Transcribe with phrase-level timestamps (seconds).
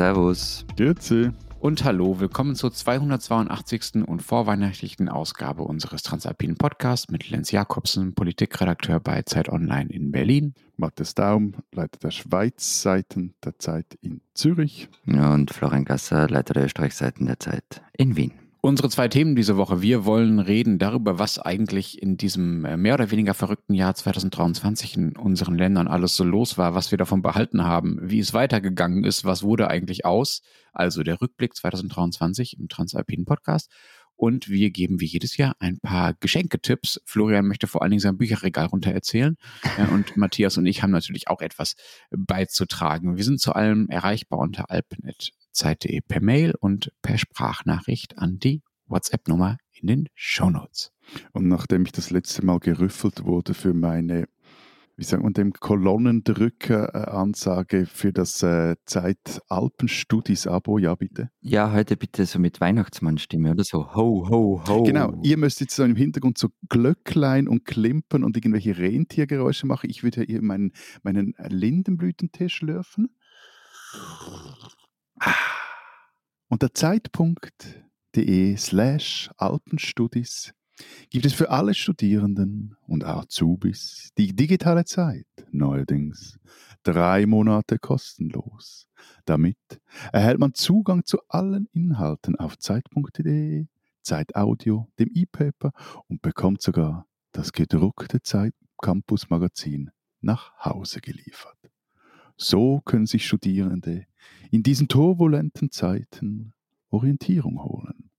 [0.00, 0.64] Servus.
[0.78, 1.30] Grüezi.
[1.58, 4.06] Und hallo, willkommen zur 282.
[4.06, 10.54] und vorweihnachtlichen Ausgabe unseres Transalpinen Podcasts mit Lenz Jakobsen, Politikredakteur bei Zeit Online in Berlin.
[10.78, 14.88] Matthias Daum, Leiter der Schweiz-Seiten der Zeit in Zürich.
[15.06, 18.32] Und Florian Gasser, Leiter der Österreich-Seiten der Zeit in Wien.
[18.62, 19.80] Unsere zwei Themen diese Woche.
[19.80, 24.98] Wir wollen reden darüber, was eigentlich in diesem äh, mehr oder weniger verrückten Jahr 2023
[24.98, 29.04] in unseren Ländern alles so los war, was wir davon behalten haben, wie es weitergegangen
[29.04, 30.42] ist, was wurde eigentlich aus.
[30.74, 33.70] Also der Rückblick 2023 im Transalpinen Podcast.
[34.14, 37.00] Und wir geben wie jedes Jahr ein paar Geschenketipps.
[37.06, 39.38] Florian möchte vor allen Dingen sein Bücherregal runter erzählen.
[39.90, 41.76] Und Matthias und ich haben natürlich auch etwas
[42.10, 43.16] beizutragen.
[43.16, 48.62] Wir sind zu allem erreichbar unter alpenet zeit.de per Mail und per Sprachnachricht an die
[48.86, 50.90] WhatsApp-Nummer in den Show Notes.
[51.32, 54.26] Und nachdem ich das letzte Mal gerüffelt wurde für meine,
[54.96, 61.30] wie sagt man dem, Kolonnendrücker-Ansage für das äh, Zeit Alpenstudis-Abo, ja bitte?
[61.40, 63.94] Ja, heute bitte so mit Weihnachtsmannstimme oder so.
[63.94, 64.82] Ho, ho, ho.
[64.82, 69.88] Genau, ihr müsst jetzt so im Hintergrund so Glöcklein und Klimpern und irgendwelche Rentiergeräusche machen.
[69.88, 73.08] Ich würde hier meinen, meinen Lindenblütentee schlürfen.
[76.48, 80.52] Unter zeitpunkt.de slash Alpenstudis
[81.10, 86.38] gibt es für alle Studierenden und Azubis die digitale Zeit neuerdings
[86.82, 88.88] drei Monate kostenlos.
[89.24, 89.58] Damit
[90.12, 93.66] erhält man Zugang zu allen Inhalten auf zeitpunkt.de,
[94.02, 95.72] Zeitaudio, dem E-Paper
[96.08, 99.90] und bekommt sogar das gedruckte Zeit Campus Magazin
[100.20, 101.58] nach Hause geliefert.
[102.36, 104.06] So können sich Studierende
[104.50, 106.52] in diesen turbulenten Zeiten
[106.90, 108.10] Orientierung holen.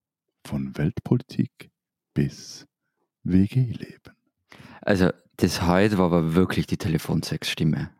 [0.45, 1.69] Von Weltpolitik
[2.13, 2.67] bis
[3.23, 4.15] WG-Leben.
[4.81, 7.91] Also, das heute war aber wirklich die Telefonsexstimme.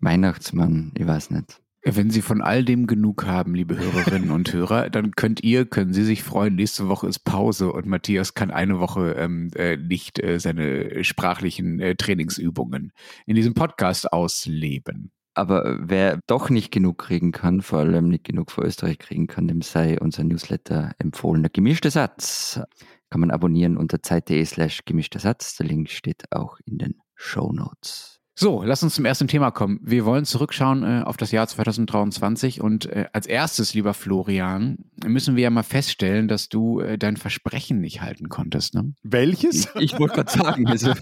[0.00, 1.60] Weihnachtsmann, ich weiß nicht.
[1.86, 5.92] Wenn Sie von all dem genug haben, liebe Hörerinnen und Hörer, dann könnt ihr, können
[5.92, 10.18] Sie sich freuen, nächste Woche ist Pause und Matthias kann eine Woche ähm, äh, nicht
[10.22, 12.92] äh, seine sprachlichen äh, Trainingsübungen
[13.26, 15.10] in diesem Podcast ausleben.
[15.34, 19.48] Aber wer doch nicht genug kriegen kann, vor allem nicht genug für Österreich kriegen kann,
[19.48, 21.42] dem sei unser Newsletter empfohlen.
[21.42, 22.60] Der gemischte Satz
[23.10, 25.56] kann man abonnieren unter zeit.de slash gemischter Satz.
[25.56, 28.13] Der Link steht auch in den Show Notes.
[28.36, 29.78] So, lass uns zum ersten Thema kommen.
[29.80, 35.36] Wir wollen zurückschauen äh, auf das Jahr 2023 und äh, als erstes, lieber Florian, müssen
[35.36, 38.74] wir ja mal feststellen, dass du äh, dein Versprechen nicht halten konntest.
[38.74, 38.92] Ne?
[39.04, 39.68] Welches?
[39.76, 40.94] Ich, ich wollte gerade sagen, also,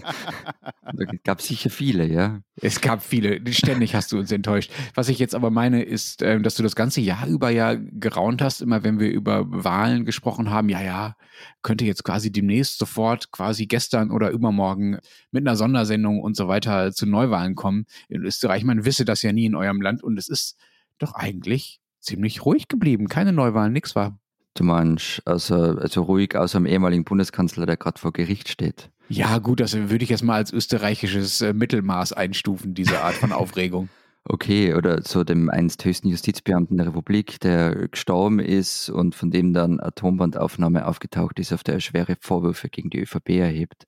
[0.61, 2.41] da gab es sicher viele, ja.
[2.61, 4.71] Es gab viele, ständig hast du uns enttäuscht.
[4.93, 8.43] Was ich jetzt aber meine, ist, äh, dass du das ganze Jahr über ja geraunt
[8.43, 11.15] hast, immer wenn wir über Wahlen gesprochen haben, ja, ja,
[11.63, 14.99] könnte jetzt quasi demnächst sofort, quasi gestern oder übermorgen
[15.31, 17.85] mit einer Sondersendung und so weiter zu Neuwahlen kommen.
[18.09, 20.57] In Österreich, man wisse das ja nie in eurem Land und es ist
[20.99, 23.07] doch eigentlich ziemlich ruhig geblieben.
[23.07, 24.19] Keine Neuwahlen, nix war.
[24.55, 28.91] Du meinst, also, also ruhig außer dem ehemaligen Bundeskanzler, der gerade vor Gericht steht.
[29.09, 33.31] Ja, gut, das würde ich jetzt mal als österreichisches äh, Mittelmaß einstufen, diese Art von
[33.31, 33.89] Aufregung.
[34.25, 39.51] Okay, oder so dem einst höchsten Justizbeamten der Republik, der gestorben ist und von dem
[39.51, 43.85] dann Atombandaufnahme aufgetaucht ist, auf der er schwere Vorwürfe gegen die ÖVP erhebt,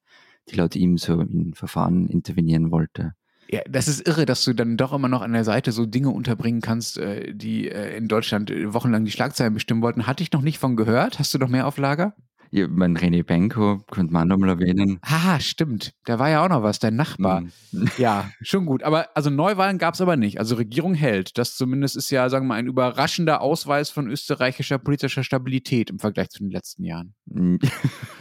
[0.50, 3.13] die laut ihm so in Verfahren intervenieren wollte.
[3.47, 6.09] Ja, das ist irre, dass du dann doch immer noch an der Seite so Dinge
[6.09, 10.07] unterbringen kannst, äh, die äh, in Deutschland wochenlang die Schlagzeilen bestimmen wollten.
[10.07, 11.19] Hatte ich noch nicht von gehört.
[11.19, 12.16] Hast du noch mehr auf Lager?
[12.55, 14.99] Ja, mein René Benko könnte man nochmal erwähnen.
[15.03, 15.93] Haha, stimmt.
[16.05, 17.41] Da war ja auch noch was, dein Nachbar.
[17.41, 17.51] Mhm.
[17.97, 18.81] Ja, schon gut.
[18.83, 20.39] Aber also Neuwahlen gab es aber nicht.
[20.39, 21.38] Also Regierung hält.
[21.38, 25.99] Das zumindest ist ja, sagen wir mal, ein überraschender Ausweis von österreichischer politischer Stabilität im
[25.99, 27.13] Vergleich zu den letzten Jahren.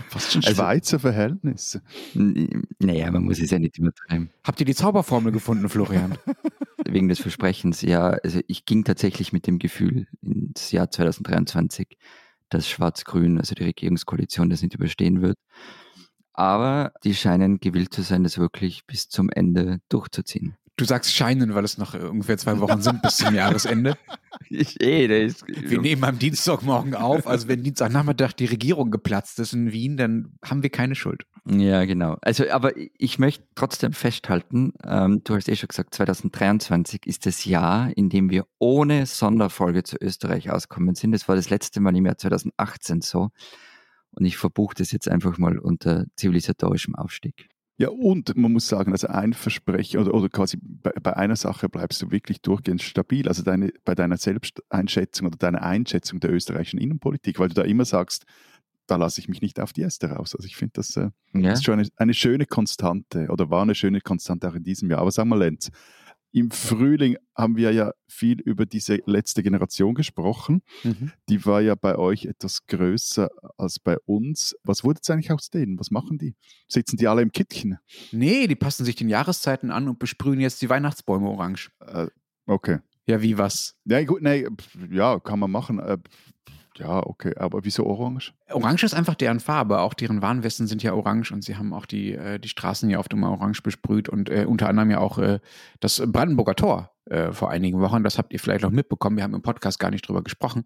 [0.09, 1.83] Fast schon Also- Schweizer Verhältnisse.
[2.15, 4.31] Naja, man muss es ja nicht übertreiben.
[4.43, 6.19] Habt ihr die Zauberformel gefunden, Florian?
[6.84, 11.97] Wegen des Versprechens, ja, also ich ging tatsächlich mit dem Gefühl ins Jahr 2023,
[12.50, 15.37] dass Schwarz-Grün, also die Regierungskoalition, das nicht überstehen wird.
[16.32, 20.56] Aber die scheinen gewillt zu sein, das wirklich bis zum Ende durchzuziehen.
[20.76, 23.97] Du sagst scheinen, weil es noch ungefähr zwei Wochen sind bis zum Jahresende.
[24.50, 27.29] Ich, ey, ist, Wir nehmen am Dienstagmorgen auf.
[27.29, 31.26] Also wenn Dienstagnachmittag die Regierung geplatzt ist in Wien, dann haben wir keine Schuld.
[31.47, 32.17] Ja, genau.
[32.23, 37.44] Also, aber ich möchte trotzdem festhalten, ähm, du hast eh schon gesagt, 2023 ist das
[37.44, 41.12] Jahr, in dem wir ohne Sonderfolge zu Österreich auskommen sind.
[41.12, 43.31] Das war das letzte Mal im Jahr 2018 so.
[44.11, 47.49] Und ich verbuche das jetzt einfach mal unter zivilisatorischem Aufstieg.
[47.76, 51.69] Ja, und man muss sagen, also ein Versprechen oder, oder quasi bei, bei einer Sache
[51.69, 53.26] bleibst du wirklich durchgehend stabil.
[53.26, 57.85] Also deine, bei deiner Selbsteinschätzung oder deiner Einschätzung der österreichischen Innenpolitik, weil du da immer
[57.85, 58.25] sagst,
[58.87, 60.37] da lasse ich mich nicht auf die Äste raus.
[60.37, 61.53] Also ich finde, das äh, Ja?
[61.53, 65.00] ist schon eine, eine schöne Konstante oder war eine schöne Konstante auch in diesem Jahr.
[65.00, 65.71] Aber sag mal, Lenz,
[66.35, 70.63] im Frühling haben wir ja viel über diese letzte Generation gesprochen.
[70.83, 71.13] Mhm.
[71.29, 74.57] Die war ja bei euch etwas größer als bei uns.
[74.65, 75.79] Was wurde jetzt eigentlich aus denen?
[75.79, 76.35] Was machen die?
[76.67, 77.79] Sitzen die alle im Kittchen?
[78.11, 81.71] Nee, die passen sich den Jahreszeiten an und besprühen jetzt die Weihnachtsbäume orange.
[81.79, 82.09] Äh,
[82.47, 82.81] okay.
[83.07, 83.77] Ja, wie was?
[83.85, 84.49] Ja, gut, nee,
[84.91, 85.79] ja, kann man machen.
[85.79, 85.99] Äh,
[86.76, 88.32] ja, okay, aber wieso orange?
[88.50, 89.81] Orange ist einfach deren Farbe.
[89.81, 92.99] Auch deren Warnwesten sind ja orange und sie haben auch die, äh, die Straßen ja
[92.99, 95.41] oft immer orange besprüht und äh, unter anderem ja auch äh,
[95.81, 98.03] das Brandenburger Tor äh, vor einigen Wochen.
[98.03, 99.17] Das habt ihr vielleicht auch mitbekommen.
[99.17, 100.65] Wir haben im Podcast gar nicht drüber gesprochen.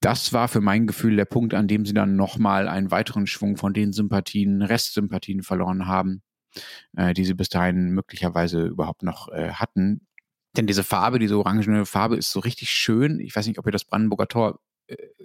[0.00, 3.56] Das war für mein Gefühl der Punkt, an dem sie dann nochmal einen weiteren Schwung
[3.56, 6.22] von den Sympathien, Restsympathien verloren haben,
[6.96, 10.06] äh, die sie bis dahin möglicherweise überhaupt noch äh, hatten.
[10.56, 13.20] Denn diese Farbe, diese orangene Farbe ist so richtig schön.
[13.20, 14.60] Ich weiß nicht, ob ihr das Brandenburger Tor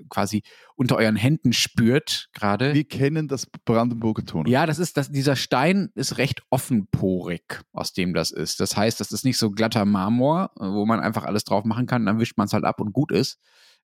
[0.10, 0.44] quasi
[0.76, 2.74] unter euren Händen spürt gerade.
[2.74, 4.48] Wir kennen das Brandenburger Tor.
[4.48, 8.60] Ja, das ist das, dieser Stein ist recht offenporig, aus dem das ist.
[8.60, 12.06] Das heißt, das ist nicht so glatter Marmor, wo man einfach alles drauf machen kann,
[12.06, 13.40] dann wischt man es halt ab und gut ist,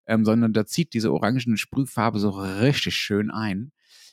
[0.07, 3.71] ähm, sondern da zieht diese orangene Sprühfarbe so richtig schön ein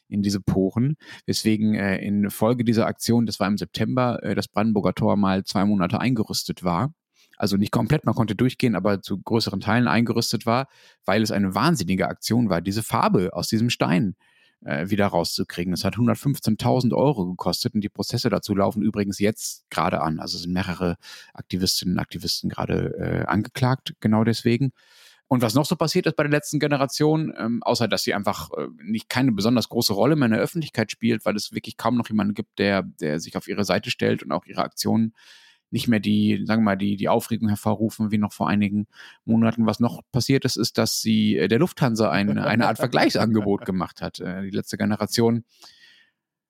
[0.09, 0.97] in diese Poren,
[1.27, 5.45] weswegen äh, in Folge dieser Aktion, das war im September, äh, das Brandenburger Tor mal
[5.45, 6.95] zwei Monate eingerüstet war
[7.39, 10.69] also nicht komplett, man konnte durchgehen, aber zu größeren Teilen eingerüstet war,
[11.05, 14.17] weil es eine wahnsinnige Aktion war, diese Farbe aus diesem Stein
[14.65, 15.73] äh, wieder rauszukriegen.
[15.73, 20.19] Es hat 115.000 Euro gekostet und die Prozesse dazu laufen übrigens jetzt gerade an.
[20.19, 20.97] Also sind mehrere
[21.33, 24.73] Aktivistinnen und Aktivisten gerade äh, angeklagt, genau deswegen.
[25.31, 28.51] Und was noch so passiert ist bei der letzten Generation, ähm, außer dass sie einfach
[28.57, 31.99] äh, nicht keine besonders große Rolle mehr in der Öffentlichkeit spielt, weil es wirklich kaum
[31.99, 35.13] noch jemanden gibt, der, der sich auf ihre Seite stellt und auch ihre Aktionen
[35.71, 38.87] nicht mehr die, sagen wir mal, die, die Aufregung hervorrufen wie noch vor einigen
[39.25, 39.67] Monaten.
[39.67, 44.01] Was noch passiert ist, ist, dass sie äh, der Lufthansa ein, eine Art Vergleichsangebot gemacht
[44.03, 44.21] hat.
[44.21, 45.45] Äh, die letzte Generation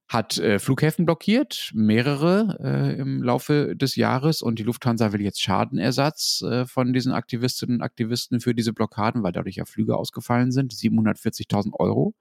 [0.08, 5.42] hat äh, Flughäfen blockiert, mehrere äh, im Laufe des Jahres und die Lufthansa will jetzt
[5.42, 10.50] Schadenersatz äh, von diesen Aktivistinnen und Aktivisten für diese Blockaden, weil dadurch ja Flüge ausgefallen
[10.50, 10.72] sind.
[10.72, 12.14] 740.000 Euro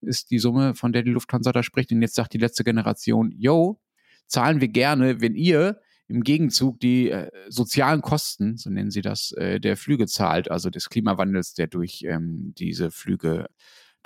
[0.00, 1.90] ist die Summe, von der die Lufthansa da spricht.
[1.90, 3.80] Und jetzt sagt die letzte Generation, yo,
[4.28, 9.32] zahlen wir gerne, wenn ihr im Gegenzug die äh, sozialen Kosten, so nennen sie das,
[9.32, 13.46] äh, der Flüge zahlt, also des Klimawandels, der durch ähm, diese Flüge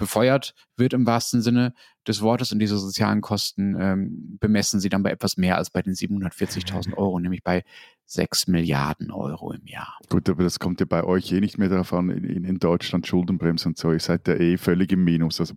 [0.01, 1.75] befeuert wird im wahrsten Sinne
[2.09, 5.83] des Wortes und diese sozialen Kosten ähm, bemessen sie dann bei etwas mehr als bei
[5.83, 7.65] den 740.000 Euro, nämlich bei
[8.07, 9.99] 6 Milliarden Euro im Jahr.
[10.09, 13.07] Gut, aber das kommt ja bei euch eh nicht mehr darauf an, in, in Deutschland
[13.07, 15.39] Schuldenbremse und so, ihr seid ja eh völlig im Minus.
[15.39, 15.55] Also,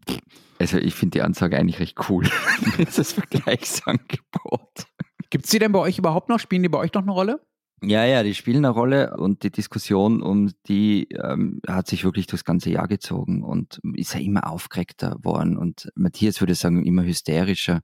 [0.60, 2.30] also ich finde die Ansage eigentlich recht cool,
[2.78, 4.88] das Vergleichsangebot.
[5.34, 6.38] Gibt es die denn bei euch überhaupt noch?
[6.38, 7.42] Spielen die bei euch noch eine Rolle?
[7.82, 12.28] Ja, ja, die spielen eine Rolle und die Diskussion um die ähm, hat sich wirklich
[12.28, 17.04] durchs ganze Jahr gezogen und ist ja immer aufgeregter worden und Matthias würde sagen, immer
[17.04, 17.82] hysterischer.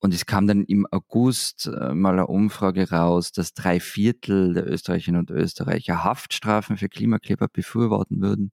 [0.00, 4.70] Und es kam dann im August äh, mal eine Umfrage raus, dass drei Viertel der
[4.70, 8.52] Österreicherinnen und Österreicher Haftstrafen für Klimakleber befürworten würden.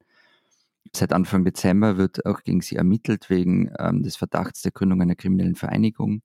[0.96, 5.16] Seit Anfang Dezember wird auch gegen sie ermittelt wegen ähm, des Verdachts der Gründung einer
[5.16, 6.22] kriminellen Vereinigung.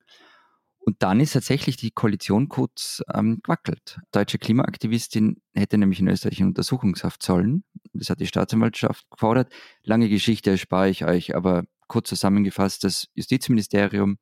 [0.86, 3.98] Und dann ist tatsächlich die Koalition kurz ähm, gewackelt.
[4.12, 7.64] Deutsche Klimaaktivistin hätte nämlich in Österreich in Untersuchungshaft sollen.
[7.92, 9.52] Das hat die Staatsanwaltschaft gefordert.
[9.82, 14.18] Lange Geschichte erspare ich euch, aber kurz zusammengefasst, das Justizministerium,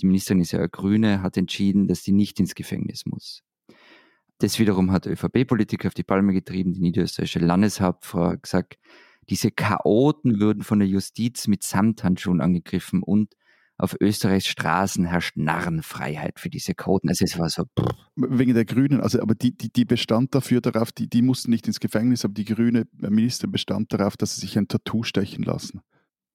[0.00, 3.44] die Ministerin ist ja Grüne, hat entschieden, dass die nicht ins Gefängnis muss.
[4.38, 6.72] Das wiederum hat ÖVP-Politik auf die Palme getrieben.
[6.72, 8.78] Die niederösterreichische Landeshauptfrau gesagt,
[9.30, 13.34] diese Chaoten würden von der Justiz mit Samthandschuhen angegriffen und
[13.76, 17.08] auf Österreichs Straßen herrscht Narrenfreiheit für diese Coden.
[17.08, 17.64] Also es war so.
[17.78, 17.88] Pff.
[18.16, 21.66] Wegen der Grünen, also aber die, die, die bestand dafür darauf, die, die mussten nicht
[21.66, 25.80] ins Gefängnis, aber die grüne Ministerin bestand darauf, dass sie sich ein Tattoo stechen lassen.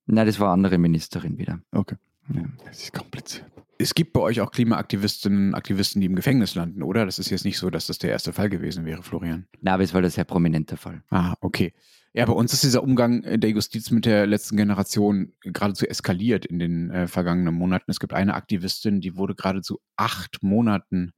[0.05, 1.61] Nein, das war eine andere Ministerin wieder.
[1.71, 1.95] Okay.
[2.33, 2.43] Ja.
[2.65, 3.45] Das ist kompliziert.
[3.81, 7.05] Es gibt bei euch auch Klimaaktivistinnen und Aktivisten, die im Gefängnis landen, oder?
[7.05, 9.47] Das ist jetzt nicht so, dass das der erste Fall gewesen wäre, Florian.
[9.61, 11.01] Na, aber es war der sehr prominente Fall.
[11.09, 11.73] Ah, okay.
[12.13, 16.57] Ja, bei uns ist dieser Umgang der Justiz mit der letzten Generation geradezu eskaliert in
[16.57, 17.91] den äh, vergangenen Monaten.
[17.91, 21.13] Es gibt eine Aktivistin, die wurde geradezu acht Monaten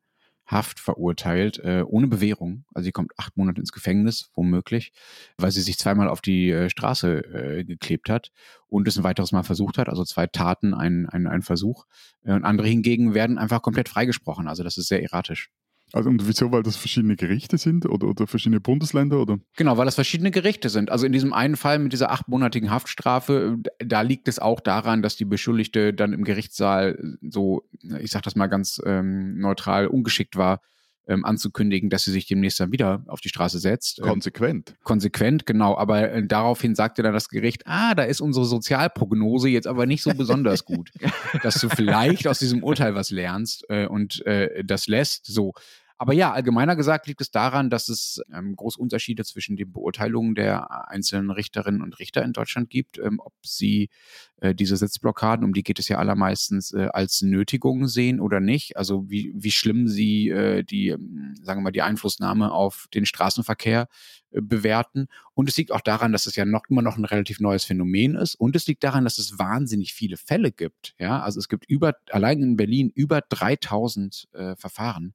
[0.52, 2.66] Haft verurteilt, äh, ohne Bewährung.
[2.74, 4.92] Also sie kommt acht Monate ins Gefängnis, womöglich,
[5.38, 8.32] weil sie sich zweimal auf die äh, Straße äh, geklebt hat
[8.68, 9.88] und es ein weiteres Mal versucht hat.
[9.88, 11.86] Also zwei Taten, ein, ein, ein Versuch.
[12.24, 14.50] Äh, und andere hingegen werden einfach komplett freigesprochen.
[14.50, 15.52] Also das ist sehr erratisch.
[15.94, 19.40] Also und wieso, weil das verschiedene Gerichte sind oder, oder verschiedene Bundesländer oder?
[19.58, 20.90] Genau, weil das verschiedene Gerichte sind.
[20.90, 25.16] Also in diesem einen Fall mit dieser achtmonatigen Haftstrafe, da liegt es auch daran, dass
[25.16, 27.64] die Beschuldigte dann im Gerichtssaal so,
[28.00, 30.62] ich sag das mal ganz ähm, neutral, ungeschickt war,
[31.08, 34.00] ähm, anzukündigen, dass sie sich demnächst dann wieder auf die Straße setzt.
[34.00, 34.70] Ähm, konsequent.
[34.70, 35.78] Ähm, konsequent, genau.
[35.78, 40.04] Aber äh, daraufhin sagte dann das Gericht, ah, da ist unsere Sozialprognose jetzt aber nicht
[40.04, 40.92] so besonders gut,
[41.44, 45.26] dass du vielleicht aus diesem Urteil was lernst äh, und äh, das lässt.
[45.26, 45.54] So.
[46.02, 50.34] Aber ja, allgemeiner gesagt liegt es daran, dass es ähm, große Unterschiede zwischen den Beurteilungen
[50.34, 53.90] der einzelnen Richterinnen und Richter in Deutschland gibt, ähm, ob sie
[54.38, 58.78] äh, diese Sitzblockaden, um die geht es ja allermeistens, äh, als Nötigung sehen oder nicht.
[58.78, 63.06] Also wie, wie schlimm sie äh, die, ähm, sagen wir mal, die Einflussnahme auf den
[63.06, 63.86] Straßenverkehr äh,
[64.32, 65.08] bewerten.
[65.34, 68.16] Und es liegt auch daran, dass es ja noch immer noch ein relativ neues Phänomen
[68.16, 68.36] ist.
[68.36, 70.96] Und es liegt daran, dass es wahnsinnig viele Fälle gibt.
[71.00, 75.14] Ja, also es gibt über, allein in Berlin über 3000 äh, Verfahren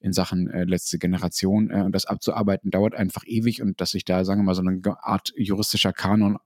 [0.00, 1.70] in Sachen äh, letzte Generation.
[1.70, 3.62] Äh, und das abzuarbeiten dauert einfach ewig.
[3.62, 6.38] Und dass sich da, sagen wir mal, so eine Art juristischer Kanon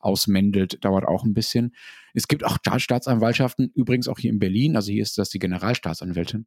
[0.00, 1.74] ausmändelt, dauert auch ein bisschen.
[2.14, 6.46] Es gibt auch Staatsanwaltschaften, übrigens auch hier in Berlin, also hier ist das die Generalstaatsanwältin,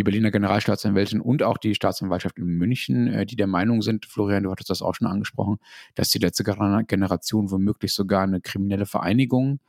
[0.00, 4.44] die Berliner Generalstaatsanwältin und auch die Staatsanwaltschaft in München, äh, die der Meinung sind, Florian,
[4.44, 5.58] du hattest das auch schon angesprochen,
[5.94, 9.60] dass die letzte Generation womöglich sogar eine kriminelle Vereinigung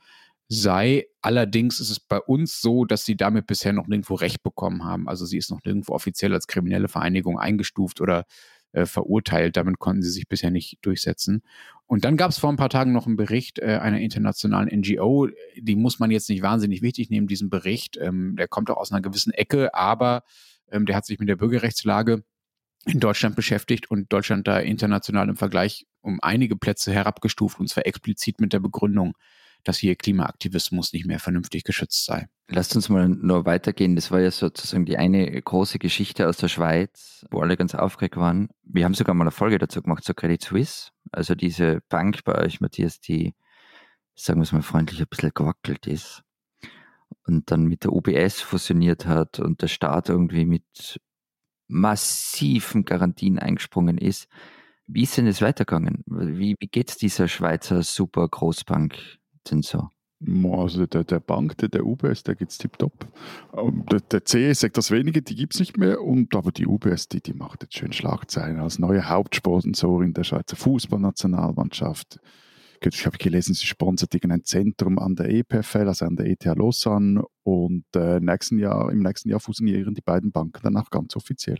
[0.48, 1.06] sei.
[1.20, 5.06] Allerdings ist es bei uns so, dass sie damit bisher noch nirgendwo Recht bekommen haben.
[5.06, 8.24] Also sie ist noch nirgendwo offiziell als kriminelle Vereinigung eingestuft oder
[8.72, 9.56] äh, verurteilt.
[9.56, 11.42] Damit konnten sie sich bisher nicht durchsetzen.
[11.86, 15.28] Und dann gab es vor ein paar Tagen noch einen Bericht äh, einer internationalen NGO.
[15.56, 17.98] Die muss man jetzt nicht wahnsinnig wichtig nehmen, diesen Bericht.
[18.00, 20.24] Ähm, der kommt auch aus einer gewissen Ecke, aber
[20.70, 22.24] ähm, der hat sich mit der Bürgerrechtslage
[22.84, 27.86] in Deutschland beschäftigt und Deutschland da international im Vergleich um einige Plätze herabgestuft und zwar
[27.86, 29.14] explizit mit der Begründung,
[29.64, 32.28] dass hier Klimaaktivismus nicht mehr vernünftig geschützt sei.
[32.48, 33.96] Lasst uns mal noch weitergehen.
[33.96, 38.16] Das war ja sozusagen die eine große Geschichte aus der Schweiz, wo alle ganz aufgeregt
[38.16, 38.48] waren.
[38.62, 40.90] Wir haben sogar mal eine Folge dazu gemacht zur Credit Suisse.
[41.12, 43.34] Also diese Bank bei euch, Matthias, die,
[44.14, 46.22] sagen wir es mal freundlich, ein bisschen gewackelt ist
[47.26, 51.00] und dann mit der UBS fusioniert hat und der Staat irgendwie mit
[51.68, 54.28] massiven Garantien eingesprungen ist.
[54.86, 56.02] Wie ist denn das weitergegangen?
[56.06, 59.18] Wie, wie geht es dieser Schweizer Super Großbank
[59.50, 59.88] denn so?
[60.52, 63.08] Also der, der Bank, der, der UBS, der geht es tipptopp.
[63.56, 66.00] Ähm, der, der CS sagt das wenige, die gibt es nicht mehr.
[66.00, 70.56] Und, aber die UBS, die, die macht jetzt schön Schlagzeilen als neue Hauptsponsorin der Schweizer
[70.56, 72.20] Fußballnationalmannschaft.
[72.84, 77.24] Ich habe gelesen, sie sponsert irgendein Zentrum an der EPFL, also an der ETH Lausanne.
[77.44, 81.58] Und äh, nächsten Jahr, im nächsten Jahr fusionieren die beiden Banken danach ganz offiziell.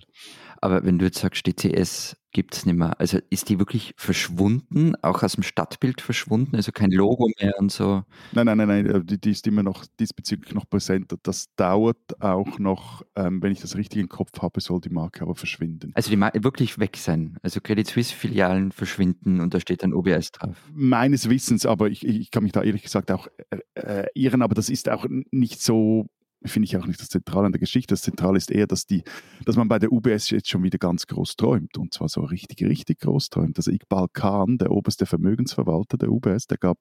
[0.61, 3.93] Aber wenn du jetzt sagst, die CS gibt es nicht mehr, also ist die wirklich
[3.97, 8.05] verschwunden, auch aus dem Stadtbild verschwunden, also kein Logo mehr und so?
[8.33, 11.13] Nein, nein, nein, nein äh, die, die ist immer noch diesbezüglich noch präsent.
[11.25, 15.23] Das dauert auch noch, ähm, wenn ich das richtig im Kopf habe, soll die Marke
[15.23, 15.93] aber verschwinden.
[15.95, 17.39] Also die Marke wirklich weg sein.
[17.43, 20.57] Also Credit Suisse-Filialen verschwinden und da steht dann OBS drauf.
[20.73, 24.55] Meines Wissens, aber ich, ich kann mich da ehrlich gesagt auch äh, äh irren, aber
[24.55, 26.07] das ist auch nicht so so
[26.45, 27.95] finde ich auch nicht das Zentrale an der Geschichte.
[27.95, 29.05] Das Zentrale ist eher, dass, die,
[29.45, 31.79] dass man bei der UBS jetzt schon wieder ganz groß träumt.
[31.79, 33.57] Und zwar so richtig, richtig groß träumt.
[33.59, 36.79] Also Iqbal Khan, der oberste Vermögensverwalter der UBS, der gab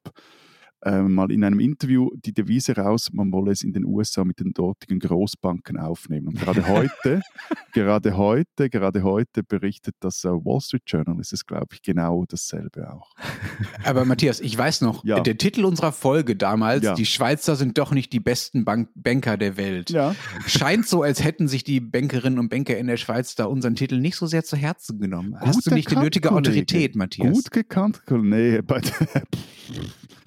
[0.83, 4.39] äh, mal in einem Interview die Devise raus, man wolle es in den USA mit
[4.39, 6.29] den dortigen Großbanken aufnehmen.
[6.29, 7.21] Und gerade heute,
[7.73, 12.25] gerade heute, gerade heute berichtet das äh, Wall Street Journal, ist es, glaube ich, genau
[12.27, 13.11] dasselbe auch.
[13.83, 15.19] Aber Matthias, ich weiß noch, ja.
[15.19, 16.95] der Titel unserer Folge damals, ja.
[16.95, 19.89] die Schweizer sind doch nicht die besten Bank Banker der Welt.
[19.89, 20.15] Ja.
[20.47, 23.99] Scheint so, als hätten sich die Bankerinnen und Banker in der Schweiz da unseren Titel
[23.99, 25.31] nicht so sehr zu Herzen genommen.
[25.31, 26.49] Gut Hast du nicht die nötige Kollege.
[26.49, 27.33] Autorität, Matthias?
[27.33, 28.81] Gut gekannt, nee, bei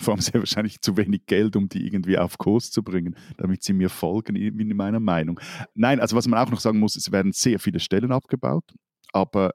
[0.04, 3.63] vor allem sehr wahrscheinlich zu wenig Geld, um die irgendwie auf Kurs zu bringen, damit
[3.63, 5.41] sie mir folgen in meiner Meinung.
[5.75, 8.65] Nein, also was man auch noch sagen muss, es werden sehr viele Stellen abgebaut,
[9.13, 9.53] aber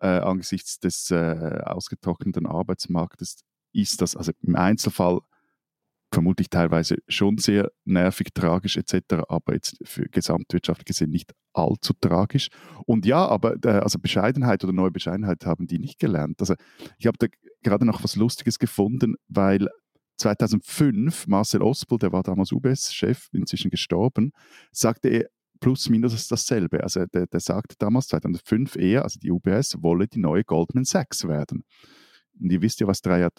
[0.00, 5.20] äh, angesichts des äh, ausgetrockneten Arbeitsmarktes ist das also im Einzelfall
[6.10, 12.48] vermutlich teilweise schon sehr nervig, tragisch etc., aber jetzt für gesamtwirtschaftlich gesehen nicht allzu tragisch.
[12.86, 16.40] Und ja, aber äh, also Bescheidenheit oder neue Bescheidenheit haben die nicht gelernt.
[16.40, 16.54] Also
[16.98, 17.26] ich habe da
[17.62, 19.68] gerade noch was Lustiges gefunden, weil
[20.18, 24.32] 2005 Marcel Ospel, der war damals UBS-Chef, inzwischen gestorben,
[24.72, 25.28] sagte er
[25.60, 26.82] plus minus dasselbe.
[26.82, 31.26] Also der, der sagte damals 2005 eher, also die UBS wolle die neue Goldman Sachs
[31.26, 31.64] werden.
[32.40, 33.32] Und ihr wisst ja, was drei Jahre,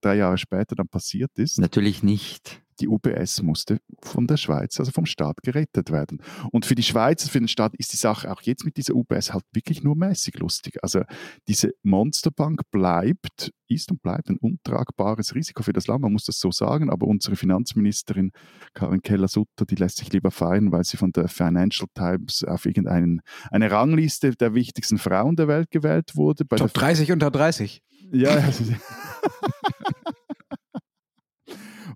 [0.00, 1.58] drei Jahre später dann passiert ist.
[1.58, 6.22] Natürlich nicht die UBS musste von der Schweiz, also vom Staat gerettet werden.
[6.50, 9.32] Und für die Schweiz, für den Staat ist die Sache auch jetzt mit dieser UBS
[9.32, 10.82] halt wirklich nur mäßig lustig.
[10.82, 11.02] Also
[11.48, 16.38] diese Monsterbank bleibt, ist und bleibt ein untragbares Risiko für das Land, man muss das
[16.38, 18.30] so sagen, aber unsere Finanzministerin
[18.74, 23.22] Karin Keller-Sutter, die lässt sich lieber feiern, weil sie von der Financial Times auf irgendeine
[23.52, 26.46] Rangliste der wichtigsten Frauen der Welt gewählt wurde.
[26.46, 27.82] Top 30 unter 30.
[28.12, 28.36] Ja,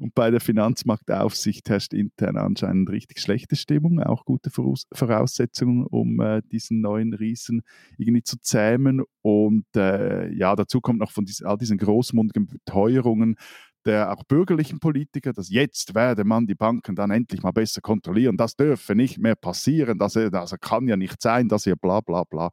[0.00, 6.40] Und bei der Finanzmarktaufsicht herrscht intern anscheinend richtig schlechte Stimmung, auch gute Voraussetzungen, um äh,
[6.50, 7.60] diesen neuen Riesen
[7.98, 9.02] irgendwie zu zähmen.
[9.20, 13.36] Und äh, ja, dazu kommt noch von diesen, all diesen großmundigen Beteuerungen,
[13.84, 18.38] der auch bürgerlichen Politiker, dass jetzt werde man die Banken dann endlich mal besser kontrollieren,
[18.38, 22.24] das dürfe nicht mehr passieren, das, das kann ja nicht sein, dass ihr bla bla
[22.24, 22.50] bla.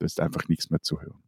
[0.00, 1.22] Da ist einfach nichts mehr zu hören.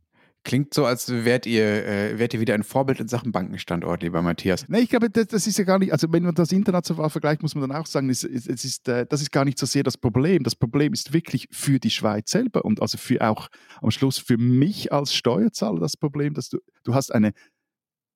[0.47, 4.23] Klingt so, als wärt ihr, äh, wärt ihr wieder ein Vorbild in Sachen Bankenstandort, lieber
[4.23, 4.69] Matthias.
[4.69, 7.43] Nee, ich glaube, das, das, ist ja gar nicht, also wenn man das international vergleicht,
[7.43, 9.67] muss man dann auch sagen, es, es, es ist, äh, das ist gar nicht so
[9.67, 10.45] sehr das Problem.
[10.45, 13.49] Das Problem ist wirklich für die Schweiz selber und also für auch
[13.83, 17.33] am Schluss für mich als Steuerzahler das Problem, dass du, du hast eine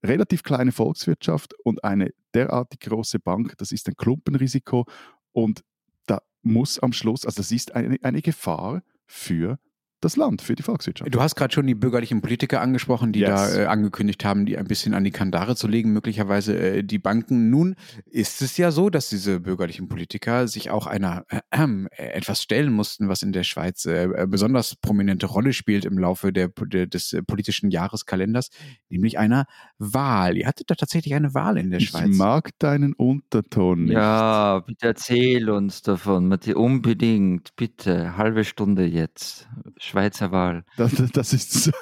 [0.05, 4.87] relativ kleine Volkswirtschaft und eine derartig große Bank, das ist ein Klumpenrisiko
[5.33, 5.65] und
[6.07, 9.59] da muss am Schluss, also das ist eine, eine Gefahr für
[10.01, 11.15] das Land, für die Volkswirtschaft.
[11.15, 13.53] Du hast gerade schon die bürgerlichen Politiker angesprochen, die yes.
[13.53, 16.99] da äh, angekündigt haben, die ein bisschen an die Kandare zu legen, möglicherweise äh, die
[16.99, 17.51] Banken.
[17.51, 17.75] Nun
[18.07, 22.73] ist es ja so, dass diese bürgerlichen Politiker sich auch einer äh, äh etwas stellen
[22.73, 26.87] mussten, was in der Schweiz äh, äh, besonders prominente Rolle spielt im Laufe der, der,
[26.87, 28.51] des politischen Jahreskalenders,
[28.89, 29.45] nämlich einer
[29.79, 30.37] Wahl.
[30.37, 32.09] Ihr hattet da tatsächlich eine Wahl in der ich Schweiz.
[32.11, 33.95] Ich mag deinen Unterton nicht.
[33.95, 39.49] Ja, bitte erzähl uns davon, Matthias, unbedingt, bitte, halbe Stunde jetzt.
[39.91, 40.65] Schweizer Wahl.
[40.77, 41.73] Das, das ist.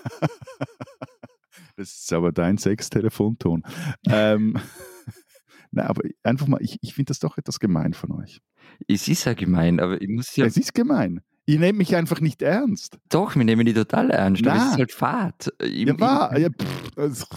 [1.76, 3.62] das ist aber dein Sextelefonton.
[4.08, 4.58] ähm,
[5.70, 8.40] na, aber einfach mal, ich, ich finde das doch etwas gemein von euch.
[8.86, 10.46] Es ist ja gemein, aber ich muss ja.
[10.46, 11.20] Es ist gemein.
[11.46, 12.98] Ihr nehmt mich einfach nicht ernst.
[13.08, 14.42] Doch, wir nehmen die total ernst.
[14.44, 14.56] Na.
[14.56, 15.52] Es ist halt Fahrt.
[15.62, 16.38] Ich, ja, war.
[16.38, 17.30] Ja, pff,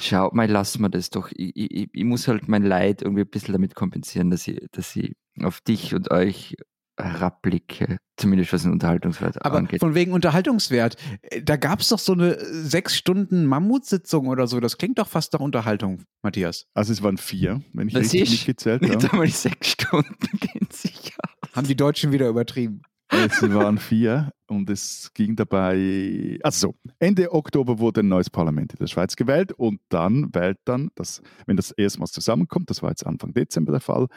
[0.00, 1.30] Schau mal, lass mir das doch.
[1.34, 4.94] Ich, ich, ich, muss halt mein Leid irgendwie ein bisschen damit kompensieren, dass ich, dass
[4.94, 6.56] ich auf dich und euch
[6.98, 9.80] herabblicke, zumindest was den Unterhaltungswert Aber angeht.
[9.80, 14.60] von wegen Unterhaltungswert, äh, da gab es doch so eine sechs Stunden Mammutsitzung oder so.
[14.60, 16.66] Das klingt doch fast nach Unterhaltung, Matthias.
[16.74, 18.96] Also es waren vier, wenn ich das richtig ist, mitgezählt habe.
[18.96, 21.54] Nicht einmal sechs Stunden gehen sich aus.
[21.54, 22.82] Haben die Deutschen wieder übertrieben.
[23.10, 28.72] Es waren vier und es ging dabei, also so, Ende Oktober wurde ein neues Parlament
[28.72, 32.90] in der Schweiz gewählt und dann wählt dann, das, wenn das erstmals zusammenkommt, das war
[32.90, 34.08] jetzt Anfang Dezember der Fall,